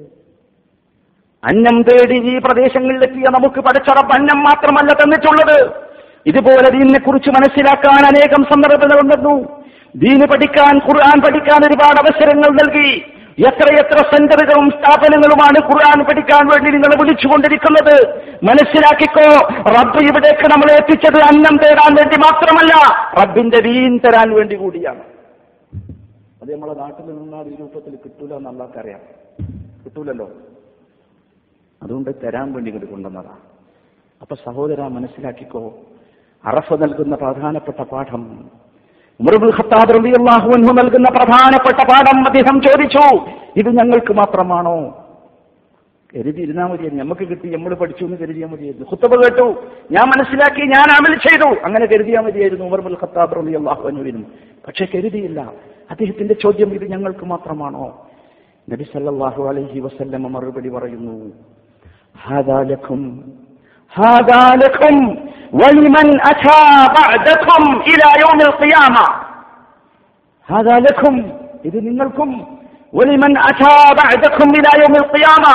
[1.43, 5.89] അന്നം തേടി ഈ പ്രദേശങ്ങളിലെത്തിയ നമുക്ക് പഠിച്ചടപ്പ് അന്നം മാത്രമല്ല തന്നിട്ടുള്ളത്.
[6.25, 9.58] ഇതുപോലെ ദീനിനെ കുറിച്ച് മനസ്സിലാക്കാൻ അനേകം സന്ദർഭങ്ങൾ ഉണ്ടെന്നു
[9.95, 12.89] ദീന് പഠിക്കാൻ ഖുർആൻ പഠിക്കാൻ ഒരുപാട് അവസരങ്ങൾ നൽകി.
[13.47, 17.95] എത്രയെത്ര സെന്ററുകളും സ്ഥാപനങ്ങളുമാണ് ഖുർആൻ പഠിക്കാൻ വേണ്ടി നിങ്ങൾ വിളിച്ചുകൊണ്ടിരിക്കുന്നത്.
[18.43, 19.27] മനസ്സിലാക്കിക്കോ
[19.75, 22.73] റബ്ബ് ഇവിടേക്ക് നമ്മളെ എത്തിച്ചത് അന്നം തേടാൻ വേണ്ടി മാത്രമല്ല
[23.21, 25.03] റബ്ബിന്റെ വീൻ തരാൻ വേണ്ടി കൂടിയാണ്.
[26.41, 28.95] അത് നമ്മളെ നാട്ടിൽ നിന്നാൽ ഈ രൂപത്തിൽ കിട്ടൂല എന്ന്
[29.85, 30.29] കിട്ടൂലല്ലോ.
[31.83, 33.43] അതുകൊണ്ട് തരാൻ വേണ്ടി ഇത് കൊണ്ടുവന്നതാണ്
[34.21, 35.79] അപ്പൊ സഹോദര മനസ്സിലാക്കിക്കോ
[36.45, 38.49] അറഫ നൽകുന്ന പ്രധാനപ്പെട്ട പാഠം
[40.73, 43.17] നൽകുന്ന പ്രധാനപ്പെട്ട പാഠം അദ്ദേഹം ചോദിച്ചു.
[43.57, 45.05] ഇത് ഞങ്ങൾക്ക് മാത്രമാണോ?
[46.15, 47.03] കരുതിയിരുന്നാ മതിയായിരുന്നു.
[47.03, 48.87] നമുക്ക് കിട്ടി നമ്മൾ പഠിച്ചു എന്ന് കരുതിയാൽ മതിയായിരുന്നു.
[48.91, 49.63] ഖുത്തബ കേട്ടു.
[49.91, 51.65] ഞാൻ മനസ്സിലാക്കി ഞാൻ അമൽ ചെയ്തു.
[51.65, 54.25] അങ്ങനെ കരുതിയാൽ മതിയായിരുന്നു ഉമർ മുൽ ഖത്താബ് റളിയല്ലാഹു അനുവിനും
[54.67, 55.39] പക്ഷെ കരുതിയില്ല.
[55.91, 58.07] അദ്ദേഹത്തിന്റെ ചോദ്യം ഇത് ഞങ്ങൾക്ക് മാത്രമാണോ?
[58.69, 61.31] നബി സല്ലല്ലാഹു അലൈഹി വസല്ലമ മറുപടി പറയുന്നു
[63.92, 66.62] ഹാദാ ലക്കും ഹാദാ ലക്കും ولمن أتى
[66.98, 69.04] بعدكم إلى يوم القيامة
[70.48, 71.14] هذا لكم
[71.66, 72.30] ഇത് നിങ്ങൾക്കും
[72.92, 75.54] ولمن أتى بعدكم إلى يوم القيامة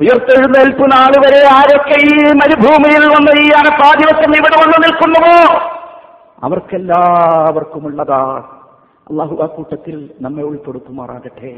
[0.00, 5.34] ഉയർത്തെഴുന്നേൽപ്പ് നാൾ വരെ ആരൊക്കെ ഈ മരുഭൂമിയിൽ വന്ന് ഈ അറപ്പാ ദിവസം ഇവിടെ വന്ന് നിൽക്കുന്നുവോ
[6.44, 8.20] അവർക്കെല്ലാവർക്കുമുള്ളതാ
[9.06, 11.50] അള്ളാഹു ആ കൂട്ടത്തിൽ നമ്മെ ഉൾപ്പെടുത്തുമാറാകട്ടെ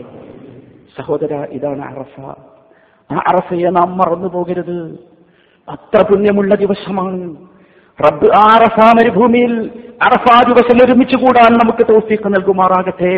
[0.97, 2.15] സഹോദര ഇതാണ് അറഫ
[3.11, 4.77] ആ അറഫയെ നാം മറന്നു പോകരുത്
[5.68, 7.20] അത്ര പുണ്യമുള്ള ദിവസമാണ്.
[8.00, 9.54] റബ്ബ് ആ അറഫ മരുഭൂമിയിൽ
[10.08, 13.16] അറഫാ ദിവസം ഒരുമിച്ച് കൂടാൻ നമുക്ക് തോഫീക്ക് നൽകുമാറാകട്ടെ.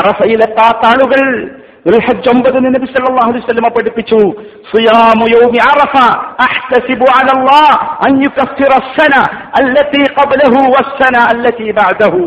[0.00, 1.22] അറഫയിലെത്താത്ത ആളുകൾ
[2.32, 4.18] ഒമ്പത് നബി സല്ലല്ലാഹു അലൈഹി വസല്ലം പഠിപ്പിച്ചു
[4.70, 5.94] സിയാമു യൗമി അറഫ
[6.46, 7.76] അഹ്തസിബു അലല്ലാഹ്
[8.06, 9.14] അൻ യുകഫിറ അസ്സന
[9.60, 12.24] അല്ലതി ഖബ്ലഹു വസ്സന അല്ലതി ബഅദഹു.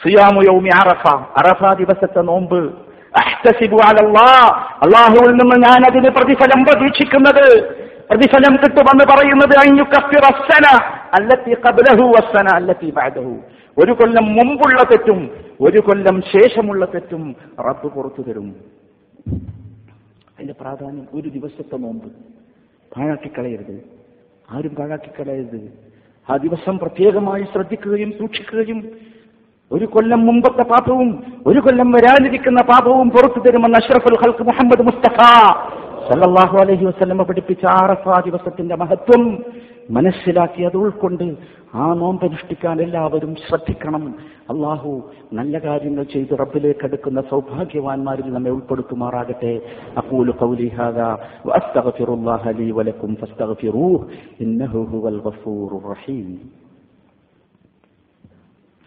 [0.00, 1.04] സിയാമു യൗമി അറഫ
[1.40, 2.60] അറഫ ദിവസത്തെ നോമ്പ്.
[3.22, 4.48] അഹ്തസിബു അലല്ലാഹ്
[4.84, 7.46] അല്ലാഹുവിൽ നിന്ന് ഞാൻ അതിന് പ്രതിഫലം പ്രതീക്ഷിക്കുന്നത്
[8.10, 9.54] പ്രതിഫലം കിട്ടുമെന്ന് പറയുന്നത്
[13.78, 15.30] ഒരു കൊല്ലം മുമ്പുള്ള തെറ്റും
[15.60, 18.56] ഒരു കൊല്ലം ശേഷമുള്ള തെറ്റും റബ്ബ് പുറത്തു തരും.
[20.34, 22.08] അതിന്റെ പ്രാധാന്യം ഒരു ദിവസത്തെ നോമ്പ്.
[22.96, 23.84] പാഴാക്കിക്കളയരുത്.
[24.50, 25.72] ആരും പാഴാക്കിക്കളയരുത്.
[26.30, 28.88] ആ ദിവസം പ്രത്യേകമായി ശ്രദ്ധിക്കുകയും സൂക്ഷിക്കുകയും
[29.72, 35.18] ഒരു കൊല്ലം മുമ്പത്തെ പാപവും ഒരു കൊല്ലം വരാനിരിക്കുന്ന പാപവും പുറത്തു തരുമെന്ന് അഷ്റഫുൽ ഹൽക്ക് മുഹമ്മദ് മുസ്തഫ
[36.07, 39.23] സല്ലല്ലാഹു അലൈഹി വസല്ലമ പഠിപ്പിച്ച ആറഫ ദിവസത്തിന്റെ മഹത്വം
[39.89, 41.23] മനസ്സിലാക്കി അത് ഉൾക്കൊണ്ട്
[41.75, 44.03] ആ നോമ്പനുഷ്ഠിക്കാൻ എല്ലാവരും ശ്രദ്ധിക്കണം
[44.53, 44.91] അള്ളാഹു
[45.37, 49.53] നല്ല കാര്യങ്ങൾ ചെയ്ത് റബ്ബിലേക്ക് അടുക്കുന്ന സൗഭാഗ്യവാന്മാരിൽ നമ്മെ ഉൾപ്പെടുത്തുമാറാകട്ടെ
[50.01, 51.09] അഖൂലു ഖൗലി ഹാദാ
[51.47, 54.01] വഅസ്തഗ്ഫിറുല്ലാഹ ലീ വലക്കും ഫസ്തഗ്ഫിറൂഹ്
[54.45, 56.29] ഇന്നഹു ഹുവൽ ഗഫൂറുർ റഹീം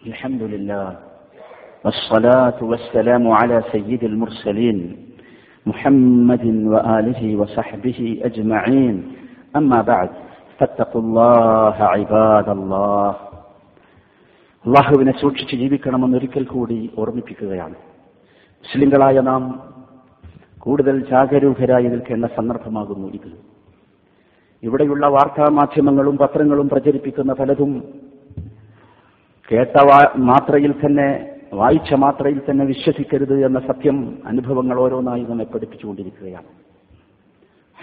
[0.02, 0.84] الحمد لله
[1.84, 4.78] والصلاة والسلام على سيد المرسلين
[5.66, 8.96] محمد وآله وصحبه أجمعين
[9.54, 10.10] أما بعد
[10.58, 13.08] فاتقوا الله عباد الله
[14.64, 17.76] അള്ളാഹുവിനെ സൂക്ഷിച്ച് ജീവിക്കണമെന്ന് ഒരിക്കൽ കൂടി ഓർമ്മിപ്പിക്കുകയാണ്
[18.64, 19.42] മുസ്ലിങ്ങളായ നാം
[20.60, 23.30] കൂടുതൽ ജാഗരൂകരായി നിൽക്കേണ്ട സന്ദർഭമാകുന്നു ഇത്
[24.62, 27.72] ഇവിടെയുള്ള വാർത്താ മാധ്യമങ്ങളും പത്രങ്ങളും പ്രചരിപ്പിക്കുന്ന പലതും
[29.48, 31.08] കേട്ട വാ- മാത്രയിൽ തന്നെ
[31.53, 36.45] വായിച്ച മാത്രയിൽ തന്നെ വിശ്വസിക്കരുത് എന്ന സത്യം അനുഭവങ്ങൾ ഓരോന്നായി നമ്മെ പഠിപ്പിച്ചുകൊണ്ടിരിക്കുകയാണ്.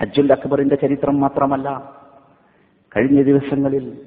[0.00, 1.98] ഹജ്ജുൽ അക്ബറിന്റെ ചരിത്രം മാത്രമല്ല
[2.96, 3.98] കഴിഞ്ഞ ദിവസങ്ങളിൽ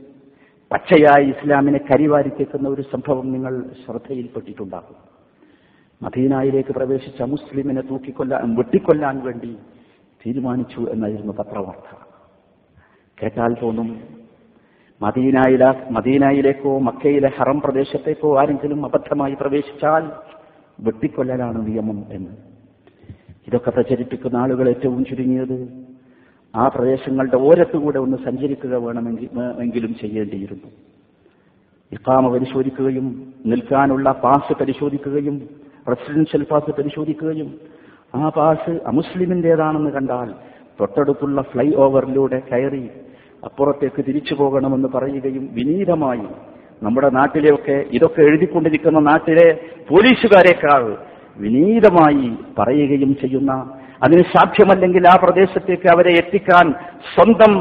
[0.71, 4.95] പച്ചയായി ഇസ്ലാമിനെ കരിവാരിത്തേക്കുന്ന ഒരു സംഭവം നിങ്ങൾ ശ്രദ്ധയിൽപ്പെട്ടിട്ടുണ്ടാകും.
[6.01, 9.57] മദീനായിലേക്ക് പ്രവേശിച്ച മുസ്ലിമിനെ തൂക്കിക്കൊല്ലാൻ വെട്ടിക്കൊല്ലാൻ വേണ്ടി
[10.25, 11.97] തീരുമാനിച്ചു എന്നായിരുന്നു പത്രവാർത്ത.
[13.23, 14.20] കേട്ടാൽ തോന്നും
[15.01, 20.03] മദീനായില മദീനയിലേക്കോ മക്കയിലെ ഹറം പ്രദേശത്തേക്കോ ആരെങ്കിലും അബദ്ധമായി പ്രവേശിച്ചാൽ
[20.79, 22.31] വെട്ടിക്കൊല്ലലാണ് നിയമം എന്ന്.
[23.47, 25.57] ഇതൊക്കെ പ്രചരിപ്പിക്കുന്ന ആളുകൾ ഏറ്റവും ചുരുങ്ങിയത്.
[26.55, 29.29] ആ പ്രദേശങ്ങളുടെ ഓരത്തുകൂടെ ഒന്ന് സഞ്ചരിക്കുക വേണമെങ്കിൽ
[29.61, 30.69] എങ്കിലും ചെയ്യേണ്ടിയിരുന്നു.
[31.91, 35.37] ഇക്കാമ പരിശോധിക്കുകയും നിൽക്കാനുള്ള പാസ് പരിശോധിക്കുകയും
[35.89, 37.49] റെസിഡൻഷ്യൽ പാസ് പരിശോധിക്കുകയും
[38.15, 40.33] ആ പാസ് അമുസ്ലിമിന്റേതാണെന്ന് കണ്ടാൽ
[40.79, 42.89] തൊട്ടടുത്തുള്ള ഫ്ലൈ ഓവറിലൂടെ കയറി
[43.45, 46.27] അപ്പുറത്തേക്ക് തിരിച്ചു പോകണമെന്ന് പറയുകയും വിനീതമായി
[46.83, 49.47] നമ്മുടെ നാട്ടിലെയൊക്കെ ഇതൊക്കെ എഴുതിക്കൊണ്ടിരിക്കുന്ന നാട്ടിലെ
[49.89, 50.97] പോലീസുകാരെക്കാൾ
[51.37, 53.51] വിനീതമായി പറയുകയും ചെയ്യുന്ന
[54.03, 56.71] അതിന് സാധ്യമല്ലെങ്കിൽ ആ പ്രദേശത്തേക്ക് അവരെ എത്തിക്കാൻ
[57.13, 57.53] സ്വന്തം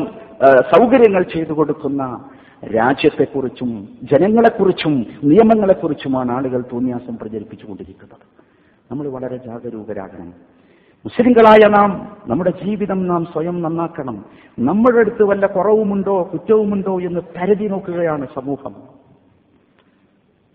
[0.60, 2.24] സൗകര്യങ്ങൾ ചെയ്തു കൊടുക്കുന്ന
[2.74, 8.26] രാജ്യത്തെക്കുറിച്ചും ജനങ്ങളെക്കുറിച്ചും നിയമങ്ങളെക്കുറിച്ചുമാണ് ആളുകൾ തോന്നിയാസം പ്രചരിപ്പിച്ചുകൊണ്ടിരിക്കുന്നത്.
[8.90, 10.32] നമ്മൾ വളരെ ജാഗരൂകരാകണം.
[11.04, 14.24] മുസ്ലിങ്ങളായ നാം നമ്മുടെ ജീവിതം നാം സ്വയം നന്നാക്കണം.
[14.58, 18.74] നമ്മുടെ അടുത്ത് വല്ല കുറവുമുണ്ടോ കുറ്റവുമുണ്ടോ എന്ന് കരുതി നോക്കുകയാണ് സമൂഹം.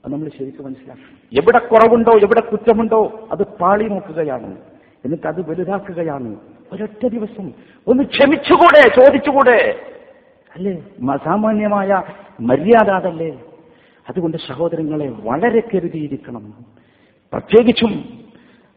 [0.06, 1.40] അത് നമ്മൾ ശരിക്കും മനസ്സിലാക്കണം.
[1.40, 4.58] എവിടെ കുറവുണ്ടോ എവിടെ കുറ്റമുണ്ടോ അത് പാളി നോക്കുകയാണ്.
[5.06, 6.36] എന്നിട്ട് അത് വലുതാക്കുകയാണ്.
[6.74, 7.52] ഒരൊറ്റ ദിവസം.
[7.88, 9.80] ഒന്ന് ക്ഷമിച്ചുകൂടെ ചോദിച്ചുകൂടെ.
[10.56, 10.84] അല്ലേ?
[11.26, 12.04] സാമാന്യമായ
[12.40, 13.44] മര്യാദ അതല്ലേ
[14.10, 16.54] അതുകൊണ്ട് സഹോദരങ്ങളെ വളരെ കരുതിയിരിക്കണം.
[17.34, 18.25] പ്രത്യേകിച്ചും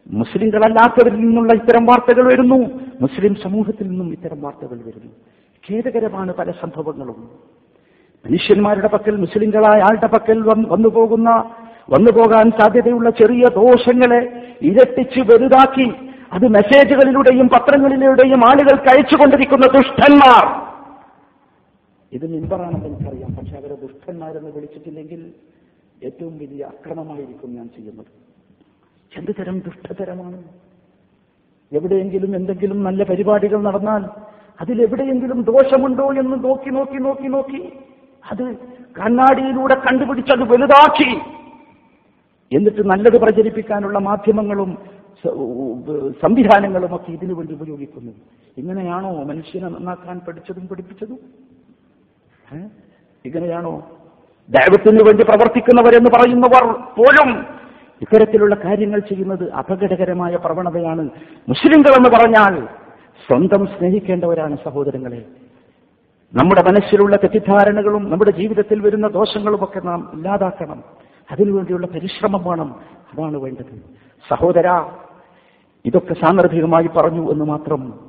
[0.09, 2.59] മുസ്ലിങ്ങളല്ലാത്തവരിൽ നിന്നുള്ള ഇത്തരം വാർത്തകൾ വരുന്നു.
[3.01, 5.11] മുസ്ലിം സമൂഹത്തിൽ നിന്നും ഇത്തരം വാർത്തകൾ വരുന്നു.
[5.69, 7.29] ഖേദകരമാണ് പല സംഭവങ്ങളും.
[8.25, 11.29] മനുഷ്യന്മാരുടെ പക്കൽ മുസ്ലിങ്ങളായ ആളുടെ പക്കൽ വന്നു പോകുന്ന
[11.89, 15.87] വന്നു പോകാൻ സാധ്യതയുള്ള ചെറിയ ദോഷങ്ങളെ ഇരട്ടിച്ച് വലുതാക്കി
[16.33, 20.43] അത് മെസ്സേജുകളിലൂടെയും പത്രങ്ങളിലൂടെയും ആളുകൾക്ക് അയച്ചുകൊണ്ടിരിക്കുന്ന ദുഷ്ടന്മാർ.
[22.13, 25.33] ഇത് മിമ്പറാണെന്ന് എനിക്കറിയാം പക്ഷെ അവരെ ദുഷ്ടന്മാരെന്ന് വിളിച്ചിട്ടില്ലെങ്കിൽ
[26.03, 28.28] ഏറ്റവും വലിയ അക്രമമായിരിക്കും ഞാൻ ചെയ്യുന്നത്.
[29.17, 30.39] എന്ത് തരം ദുഷ്ടതരമാണ്.
[31.71, 34.03] എവിടെയെങ്കിലും എന്തെങ്കിലും നല്ല പരിപാടികൾ നടന്നാൽ
[34.61, 37.61] അതിലെവിടെയെങ്കിലും ദോഷമുണ്ടോ എന്ന് നോക്കി നോക്കി നോക്കി നോക്കി
[38.31, 38.45] അത്
[38.99, 41.11] കണ്ണാടിയിലൂടെ കണ്ടുപിടിച്ചത് വലുതാക്കി.
[42.51, 44.71] എന്നിട്ട് നല്ലത് പ്രചരിപ്പിക്കാനുള്ള മാധ്യമങ്ങളും
[46.23, 48.11] സംവിധാനങ്ങളും ഒക്കെ ഇതിനു വേണ്ടി ഉപയോഗിക്കുന്നു.
[48.57, 51.19] ഇങ്ങനെയാണോ മനുഷ്യനെ നന്നാക്കാൻ പഠിച്ചതും പഠിപ്പിച്ചതും?
[53.25, 53.73] ഇങ്ങനെയാണോ
[54.49, 56.65] ദൈവത്തിനു വേണ്ടി പ്രവർത്തിക്കുന്നവരെന്ന് പറയുന്നവർ
[56.97, 57.29] പോലും
[58.01, 61.09] ഇത്തരത്തിലുള്ള കാര്യങ്ങൾ ചെയ്യുന്നത് അപകടകരമായ പ്രവണതയാണ്.
[61.49, 62.65] മുസ്ലിംകൾ എന്ന് പറഞ്ഞാൽ
[63.27, 65.25] സ്വന്തം സ്നേഹിക്കേണ്ടവരാണ് സഹോദരങ്ങളെ.
[66.33, 70.83] നമ്മുടെ മനസ്സിലുള്ള തെറ്റിദ്ധാരണകളും നമ്മുടെ ജീവിതത്തിൽ വരുന്ന ദോഷങ്ങളുമൊക്കെ നാം ഇല്ലാതാക്കണം.
[71.31, 72.75] അതിനുവേണ്ടിയുള്ള പരിശ്രമം വേണം.
[73.13, 73.81] അതാണ് വേണ്ടത്.
[74.29, 74.83] സഹോദര
[75.85, 77.99] ഇതൊക്കെ സാന്ദർഭികമായി പറഞ്ഞു എന്ന് മാത്രം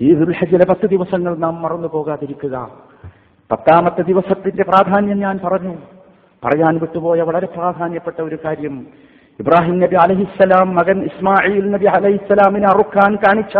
[0.00, 2.70] ഈ ദുർഹജല പത്ത് ദിവസങ്ങൾ നാം മറന്നു പോകാതിരിക്കുക.
[3.52, 5.74] പത്താമത്തെ ദിവസത്തിന്റെ പ്രാധാന്യം ഞാൻ പറഞ്ഞു.
[6.44, 8.86] പറയാൻ വിട്ടുപോയ വളരെ പ്രാധാന്യപ്പെട്ട ഒരു കാര്യം.
[9.40, 13.56] ഇബ്രാഹിം നബി അലഹിസ്സലാം മകൻ ഇസ്മായിൽ നബി അലഹിസ്സലാമിനെ അറുക്കാൻ കാണിച്ച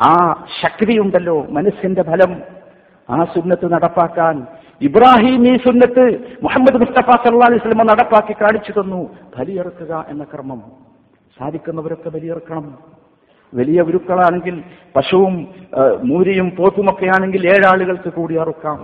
[0.00, 0.12] ആ
[0.60, 2.32] ശക്തിയുണ്ടല്ലോ മനസ്സിന്റെ ഫലം
[3.08, 4.36] ആ സുന്നത്ത് നടപ്പാക്കാൻ.
[4.88, 6.04] ഇബ്രാഹിം ഈ സുന്നത്ത്
[6.44, 9.02] മുഹമ്മദ് മുസ്തഫ സല്ലാ അലൈഹി സ്വലമ നടപ്പാക്കി കാണിച്ചു തന്നു.
[9.34, 10.60] ബലിയിറക്കുക എന്ന കർമ്മം.
[11.38, 12.64] സാധിക്കുന്നവരൊക്കെ ബലിയിറക്കണം.
[13.52, 14.56] വലിയ ഗുരുക്കളാണെങ്കിൽ
[14.96, 15.34] പശുവും
[16.10, 18.80] മൂരിയും പോത്തുമൊക്കെ ആണെങ്കിൽ ഏഴാളുകൾക്ക് കൂടി അറുക്കാം.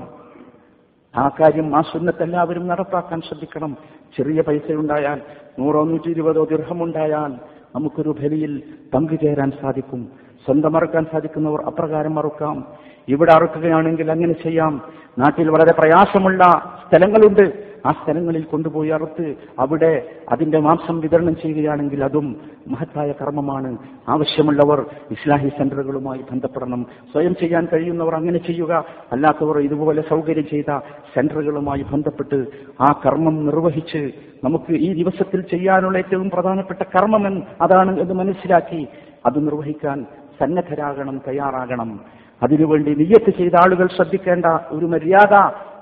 [1.14, 3.72] ആ കാര്യം ആ സുന്നത്ത് എല്ലാവരും നടപ്പാക്കാൻ ശ്രദ്ധിക്കണം.
[4.16, 5.20] ചെറിയ പൈസ ഉണ്ടായാൽ
[5.58, 7.32] നൂറോ നൂറ്റി ഇരുപതോ ദീർഘമുണ്ടായാൽ
[7.76, 8.62] നമുക്കൊരു ബലിയിൽ
[8.94, 10.08] പങ്കുചേരാൻ സാധിക്കും.
[10.44, 12.66] സ്വന്തം അറുക്കാൻ സാധിക്കുന്നവർ അപ്രകാരം അറുക്കാം.
[13.08, 14.82] ഇവിടെ അറുക്കുകയാണെങ്കിൽ അങ്ങനെ ചെയ്യാം.
[15.18, 16.42] നാട്ടിൽ വളരെ പ്രയാസമുള്ള
[16.88, 17.65] സ്ഥലങ്ങളുണ്ട്.
[17.86, 22.36] ആ സ്ഥലങ്ങളിൽ കൊണ്ടുപോയി അറുത്ത് അവിടെ അതിന്റെ മാംസം വിതരണം ചെയ്യുകയാണെങ്കിൽ അതും
[22.68, 23.78] മഹത്തായ കർമ്മമാണ്.
[24.08, 26.86] ആവശ്യമുള്ളവർ ഇസ്ലാഹി സെന്ററുകളുമായി ബന്ധപ്പെടണം.
[27.12, 28.84] സ്വയം ചെയ്യാൻ കഴിയുന്നവർ അങ്ങനെ ചെയ്യുക.
[29.12, 30.78] അല്ലാത്തവർ ഇതുപോലെ സൗകര്യം ചെയ്ത
[31.14, 32.46] സെന്ററുകളുമായി ബന്ധപ്പെട്ട്
[32.80, 34.12] ആ കർമ്മം നിർവഹിച്ച്
[34.44, 38.88] നമുക്ക് ഈ ദിവസത്തിൽ ചെയ്യാനുള്ള ഏറ്റവും പ്രധാനപ്പെട്ട കർമ്മം അതാണ് എന്ന് മനസ്സിലാക്കി
[39.26, 40.06] അത് നിർവഹിക്കാൻ
[40.40, 42.00] സന്നദ്ധരാകണം തയ്യാറാകണം.
[42.42, 45.34] അതിനുവേണ്ടി നിയ്യത്ത് ചെയ്ത ആളുകൾ ശ്രദ്ധിക്കേണ്ട ഒരു മര്യാദ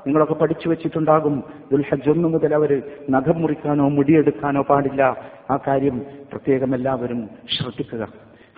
[0.06, 1.44] നിങ്ങളൊക്കെ പഠിച്ചു വെച്ചിട്ടുണ്ടാകും.
[1.72, 5.16] ദുൽഹജ് ഒന്ന് മുതൽ അവർ നഖം മുറിക്കാനോ മുടിയെടുക്കാനോ പാടില്ല.
[5.50, 5.98] ആ കാര്യം
[6.32, 7.28] പ്രത്യേകം എല്ലാവരും
[7.58, 8.08] ശ്രദ്ധിക്കുക.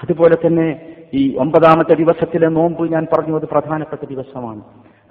[0.02, 4.62] അതുപോലെ തന്നെ ഈ ഒമ്പതാമത്തെ ദിവസത്തിലെ നോമ്പ് ഞാൻ പറഞ്ഞു അത് പ്രധാനപ്പെട്ട ദിവസമാണ്.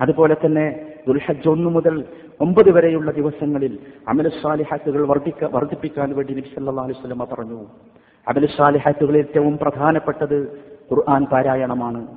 [0.01, 2.03] അതുപോലെ തന്നെ ദുൽഹജ് ഒന്ന് മുതൽ
[2.41, 7.65] ഒമ്പത് വരെയുള്ള ദിവസങ്ങളിൽ അമലസ്വാലിഹാത്തുകൾ വർദ്ധിക്ക വർദ്ധിപ്പിക്കാൻ വേണ്ടി നബി അലൈഹി വസല്ലമ പറഞ്ഞു.
[8.27, 10.59] അമലസ്വാലിഹാത്തുകളിൽ ഏറ്റവും പ്രധാനപ്പെട്ടത്
[10.91, 12.07] ഖുർആൻ പാരായണമാണ്.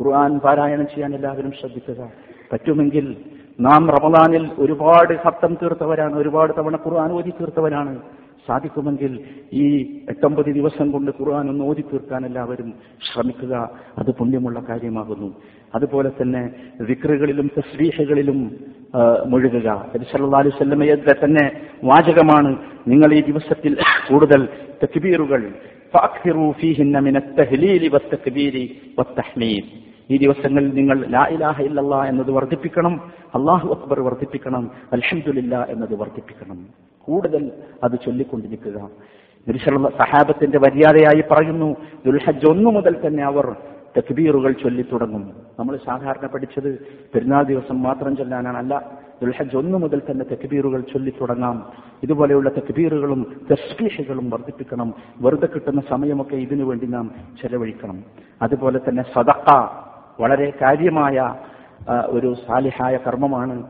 [0.00, 2.10] ഖുർആൻ പാരായണം ചെയ്യാൻ എല്ലാവരും ശ്രദ്ധിക്കുക.
[2.52, 3.16] പറ്റുമെങ്കിൽ
[3.60, 8.00] നാം റമദാനിൽ ഒരുപാട് ഹത്തം തീർത്തവരാണ് ഒരുപാട് തവണ ഖുർആൻ ഓതി തീർത്തവരാണ്.
[8.46, 9.12] സാധിക്കുമെങ്കിൽ
[9.52, 9.64] ഈ
[10.08, 12.74] എട്ടൊമ്പത് ദിവസം കൊണ്ട് ഖുർആൻ ഒന്ന് ഓതി തീർക്കാൻ എല്ലാവരും
[13.06, 13.54] ശ്രമിക്കുക.
[13.98, 15.34] അത് പുണ്യമുള്ള കാര്യമാകുന്നു.
[15.74, 16.50] അതുപോലെ തന്നെ
[16.80, 18.38] വിക്രുകളിലും തസ്ലീഹകളിലും
[19.26, 19.68] മുഴുകുക.
[20.12, 20.94] സല്ലാ അലൈഹി
[21.24, 21.46] തന്നെ
[21.84, 22.56] വാചകമാണ്
[22.88, 23.76] നിങ്ങൾ ഈ ദിവസത്തിൽ
[24.08, 24.48] കൂടുതൽ
[24.84, 25.42] തക്ബീറുകൾ
[25.94, 28.64] ഫാഖിറു ഫീഹിന്ന മിന തഹ്ലീലി വത്തക്ബീരി
[28.98, 33.00] വത്തഹ്മീദ് ഈ ദിവസങ്ങളിൽ നിങ്ങൾ ലാ ഇലാഹ ഇല്ലല്ലാ എന്നത് വർദ്ധിപ്പിക്കണം
[33.34, 36.66] അള്ളാഹു അക്ബർ വർദ്ധിപ്പിക്കണം അൽഹംദുലില്ല എന്നത് വർദ്ധിപ്പിക്കണം.
[37.00, 37.52] കൂടുതൽ
[37.84, 38.90] അത് ചൊല്ലിക്കൊണ്ടിരിക്കുക.
[39.48, 41.76] നബിസല്ല സഹാബത്തിന്റെ മര്യാദയായി പറയുന്നു
[42.06, 43.56] ദുൽഹജ് ഒന്നു മുതൽ തന്നെ അവർ
[43.98, 46.78] തക്ബീറുകൾ ചൊല്ലി തുടങ്ങും നമ്മൾ സാധാരണ പഠിച്ചത്
[47.14, 51.66] പെരുന്നാൾ ദിവസം മാത്രം ചൊല്ലാനാണ് അല്ല ദുൽഹജ് ഒന്നു മുതൽ തന്നെ തക്ബീറുകൾ ചൊല്ലി തുടങ്ങാം
[52.02, 54.94] ഇതുപോലെയുള്ള തക്ബീറുകളും തസ്ബീഹുകളും വർദ്ധിപ്പിക്കണം.
[55.20, 57.10] വെറുതെ കിട്ടുന്ന സമയമൊക്കെ ഇതിനു വേണ്ടി നാം
[57.42, 58.04] ചെലവഴിക്കണം.
[58.42, 59.85] അതുപോലെ തന്നെ സദക്ക
[60.20, 61.34] വളരെ കാര്യമായ
[62.06, 63.66] ഒരു സാലിഹായ കർമ്മമാണ്.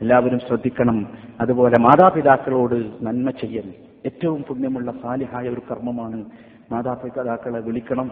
[0.00, 1.06] എല്ലാവരും ശ്രദ്ധിക്കണം.
[1.40, 3.74] അതുപോലെ മാതാപിതാക്കളോട് നന്മ ചെയ്യൽ
[4.06, 6.24] ഏറ്റവും പുണ്യമുള്ള സാലിഹായ ഒരു കർമ്മമാണ്.
[6.72, 8.10] മാതാപിതാക്കളെ വിളിക്കണം.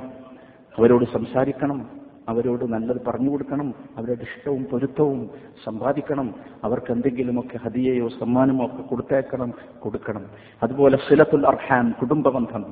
[0.79, 1.89] അവരോട് സംസാരിക്കണം.
[2.29, 3.75] അവരോട് നല്ലത് പറഞ്ഞു കൊടുക്കണം.
[3.97, 5.31] അവരുടെ ഇഷ്ടവും പൊരുത്തവും
[5.65, 6.35] സമ്പാദിക്കണം.
[6.65, 10.25] അവർക്ക് എന്തെങ്കിലുമൊക്കെ ഹതിയയോ സമ്മാനമോ ഒക്കെ കൊടുത്തേക്കണം കൊടുക്കണം.
[10.63, 12.65] അതുപോലെ സിലത്തുൽ അർഹാൻ കുടുംബബന്ധം.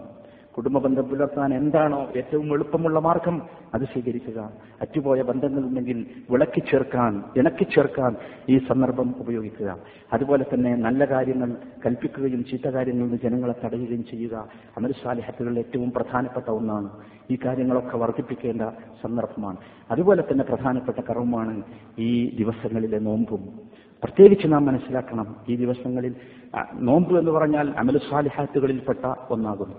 [0.57, 3.43] കുടുംബബന്ധം പുലർത്താൻ എന്താണോ ഏറ്റവും എളുപ്പമുള്ള മാർഗം
[3.75, 4.51] അത് സ്വീകരിക്കുക.
[4.81, 8.17] അറ്റുപോയ ബന്ധങ്ങളുണ്ടെങ്കിൽ വിളക്കി ചേർക്കാൻ ഇണക്കി ചേർക്കാൻ
[8.49, 9.79] ഈ സന്ദർഭം ഉപയോഗിക്കുക.
[10.13, 14.49] അതുപോലെ തന്നെ നല്ല കാര്യങ്ങൾ കൽപ്പിക്കുകയും ചീത്ത കാര്യങ്ങളിൽ നിന്ന് ജനങ്ങളെ തടയുകയും ചെയ്യുക.
[14.77, 16.91] അമരസാലിഹത്തുകളിൽ ഏറ്റവും പ്രധാനപ്പെട്ട ഒന്നാണ്.
[17.31, 18.63] ഈ കാര്യങ്ങളൊക്കെ വർദ്ധിപ്പിക്കേണ്ട
[19.03, 19.57] സന്ദർഭമാണ്.
[19.91, 21.63] അതുപോലെ തന്നെ പ്രധാനപ്പെട്ട കർമ്മമാണ്
[21.99, 23.43] ഈ ദിവസങ്ങളിലെ നോമ്പും.
[24.03, 26.15] പ്രത്യേകിച്ച് നാം മനസ്സിലാക്കണം ഈ ദിവസങ്ങളിൽ
[26.75, 29.75] നോമ്പ് എന്ന് പറഞ്ഞാൽ അമലുസാലിഹാത്തുകളിൽപ്പെട്ട ഒന്നാകുന്നു.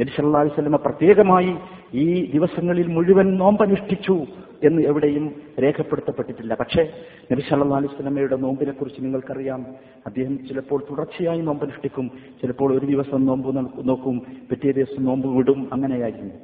[0.00, 1.54] നബി സല്ലല്ലാഹു അലൈഹി വസല്ലമ പ്രത്യേകമായി
[1.94, 4.26] ഈ ദിവസങ്ങളിൽ മുഴുവൻ നോമ്പനുഷ്ഠിച്ചു
[4.62, 6.54] എന്ന് എവിടെയും രേഖപ്പെടുത്തപ്പെട്ടിട്ടില്ല.
[6.54, 6.92] പക്ഷേ
[7.32, 9.66] നബി സല്ലല്ലാഹു അലൈഹി നോമ്പിനെ കുറിച്ച് നിങ്ങൾക്കറിയാം.
[10.06, 12.10] അദ്ദേഹം ചിലപ്പോൾ തുടർച്ചയായി നോമ്പനുഷ്ഠിക്കും.
[12.42, 15.68] ചിലപ്പോൾ ഒരു ദിവസം നോമ്പ് നോക്കും പിറ്റേ ദിവസം നോമ്പ് വിടും.
[15.72, 16.34] അങ്ങനെയായിരുന്നു.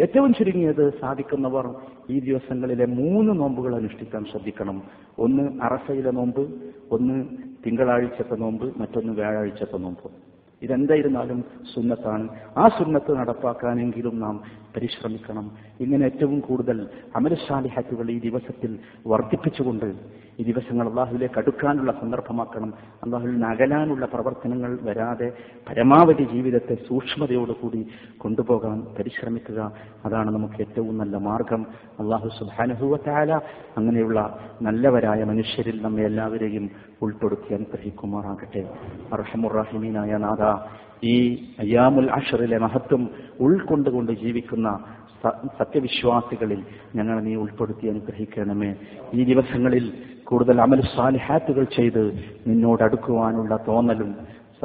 [0.00, 1.74] ഏറ്റവും ചുരുങ്ങിയത് സാധിക്കുന്നവർ
[2.10, 4.82] ഈ ദിവസങ്ങളിലെ മൂന്ന് നോമ്പുകൾ അനുഷ്ഠിക്കാൻ ശ്രദ്ധിക്കണം.
[5.18, 6.48] ഒന്ന് അറസയിലെ നോമ്പ്
[6.90, 7.24] ഒന്ന്
[7.66, 10.31] തിങ്കളാഴ്ചത്തെ നോമ്പ് മറ്റൊന്ന് വ്യാഴാഴ്ചത്തെ നോമ്പ്.
[10.62, 11.44] ഇതെന്തായിരുന്നാലും
[11.74, 12.28] സുന്നത്താണ്.
[12.56, 14.42] ആ സുന്നത്ത് നടപ്പാക്കാനെങ്കിലും നാം
[14.76, 15.50] പരിശ്രമിക്കണം.
[15.80, 19.94] ഇങ്ങനെ ഏറ്റവും കൂടുതൽ അമരശാലിഹാറ്റുകൾ ഈ ദിവസത്തിൽ വർദ്ധിപ്പിച്ചുകൊണ്ട്
[20.40, 22.74] ഈ ദിവസങ്ങൾ അള്ളാഹുവിലേക്ക് അടുക്കാനുള്ള സന്ദർഭമാക്കണം.
[23.02, 25.32] അള്ളാഹുവിൽ നകലാനുള്ള പ്രവർത്തനങ്ങൾ വരാതെ
[25.68, 27.88] പരമാവധി ജീവിതത്തെ സൂക്ഷ്മതയോടുകൂടി
[28.18, 29.72] കൊണ്ടുപോകാൻ പരിശ്രമിക്കുക.
[30.04, 31.66] അതാണ് നമുക്ക് ഏറ്റവും നല്ല മാർഗം.
[32.00, 33.40] അള്ളാഹു സുബാനുഭവത്തായ
[33.76, 36.70] അങ്ങനെയുള്ള നല്ലവരായ മനുഷ്യരിൽ നമ്മെ എല്ലാവരെയും
[37.02, 38.68] ഉൾപ്പെടുത്തി അനുഗ്രഹിക്കുമാറാകട്ടെ.
[39.12, 40.42] അർഹമുറാഹിമീനായ നാഥ
[41.04, 41.16] ഈ
[41.58, 44.78] അയ്യാമുൽ അഷറിലെ മഹത്വം ഉൾക്കൊണ്ടുകൊണ്ട് ജീവിക്കുന്ന
[45.58, 48.74] സത്യവിശ്വാസികളിൽ ഞങ്ങളെ നീ ഉൾപ്പെടുത്തി അനുഗ്രഹിക്കണമേ.
[49.14, 49.92] ഈ ദിവസങ്ങളിൽ
[50.24, 52.02] കൂടുതൽ അമൽ സാലിഹാത്തുകൾ ചെയ്ത്
[52.46, 54.16] നിന്നോട് അടുക്കുവാനുള്ള തോന്നലും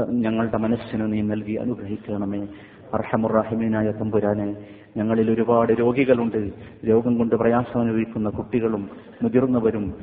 [0.09, 2.47] ഞങ്ങളുടെ മനസ്സിന് നീ നൽകി അനുഗ്രഹിക്കണമേ.
[2.93, 4.55] അർഹമുറാഹിമീനായ തമ്പുരാനെ
[4.97, 6.51] ഞങ്ങളിൽ ഒരുപാട് രോഗികളുണ്ട്.
[6.87, 8.89] രോഗം കൊണ്ട് പ്രയാസം അനുഭവിക്കുന്ന കുട്ടികളും
[9.23, 9.95] മുതിർന്നവരും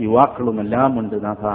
[0.00, 1.46] യുവാക്കളും എല്ലാം ഉണ്ട് നാഥ.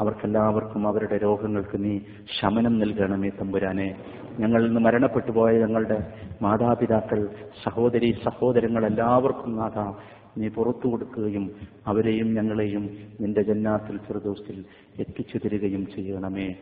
[0.00, 2.00] അവർക്കെല്ലാവർക്കും അവരുടെ രോഗങ്ങൾക്ക് നീ
[2.40, 3.96] ശമനം നൽകണമേ തമ്പുരാനെ.
[4.38, 6.12] ഞങ്ങളിൽ നിന്ന് മരണപ്പെട്ടു പോയ ഞങ്ങളുടെ
[6.42, 7.28] മാതാപിതാക്കൾ
[7.64, 9.94] സഹോദരി സഹോദരങ്ങൾ എല്ലാവർക്കും നാഥ.
[10.38, 11.50] നീ പുറത്തു കൊടുക്കുകയും
[11.86, 14.64] അവരെയും ഞങ്ങളെയും നിന്റെ ജന്നാത്തിൽ ചെറുദോസിൽ
[14.98, 16.54] എത്തിച്ചു തരികയും ചെയ്യണമേ.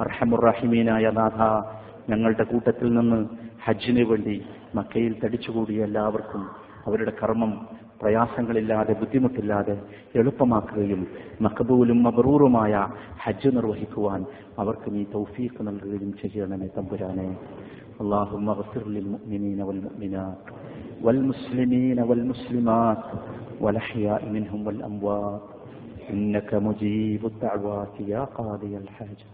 [0.00, 1.40] അർഹമുറഹിമീനായ നാഥ
[2.09, 3.19] ഞങ്ങളുടെ കൂട്ടത്തിൽ നിന്ന്
[3.65, 4.35] ഹജ്ജിന് വേണ്ടി
[4.75, 6.43] മക്കയിൽ തടിച്ചുകൂടിയ എല്ലാവർക്കും
[6.85, 7.51] അവരുടെ കർമ്മം
[8.01, 9.75] പ്രയാസങ്ങളില്ലാതെ ബുദ്ധിമുട്ടില്ലാതെ
[10.15, 11.01] എളുപ്പമാക്കുകയും
[11.41, 12.73] മക്കബൂലും മബറൂറുമായ
[13.23, 14.21] ഹജ്ജ് നിർവഹിക്കുവാൻ
[14.57, 17.27] അവർക്ക് നീ തൗഫീഖ് നൽകുകയും ചെയ്യണമേ തമ്പുരാനെ
[18.01, 20.43] اللهم اغفر للمؤمنين والمؤمنات
[21.05, 23.03] والمسلمين والمسلمات
[23.61, 25.43] والأحياء منهم والأموات
[26.09, 29.27] إنك مجيب الدعوات يا قاضي الحاجة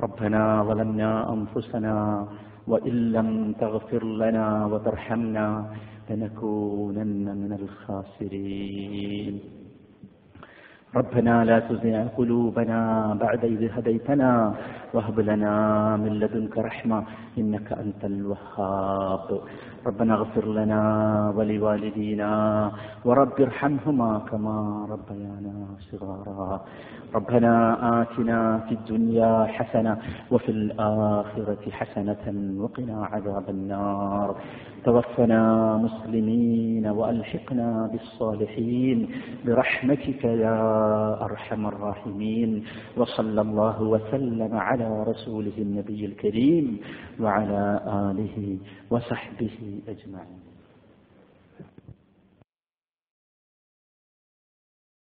[0.00, 2.26] ربنا ظلمنا أنفسنا
[2.66, 5.46] وإن لم تغفر لنا وترحمنا
[6.10, 9.34] لنكونن من الخاسرين.
[10.96, 12.80] ربنا لا تزغ قلوبنا
[13.20, 14.54] بعد إذ هديتنا
[14.94, 15.54] وهب لنا
[15.96, 17.04] من لدنك رحمة
[17.38, 19.28] إنك أنت الوهاب.
[19.86, 20.82] ربنا اغفر لنا
[21.36, 22.32] ولوالدينا
[23.04, 25.54] ورب ارحمهما كما ربيانا
[25.90, 26.64] صغارا.
[27.14, 27.52] ربنا
[28.02, 29.98] آتنا في الدنيا حسنة
[30.30, 32.24] وفي الآخرة حسنة
[32.62, 34.36] وقنا عذاب النار.
[34.84, 35.42] توفنا
[35.76, 39.08] مسلمين وألحقنا بالصالحين.
[39.46, 40.58] برحمتك يا
[41.24, 42.64] أرحم الراحمين.
[42.96, 46.80] وصلى الله وسلم على رسوله النبي الكريم
[47.20, 48.58] وعلى آله
[48.90, 50.51] وصحبه أجمعين.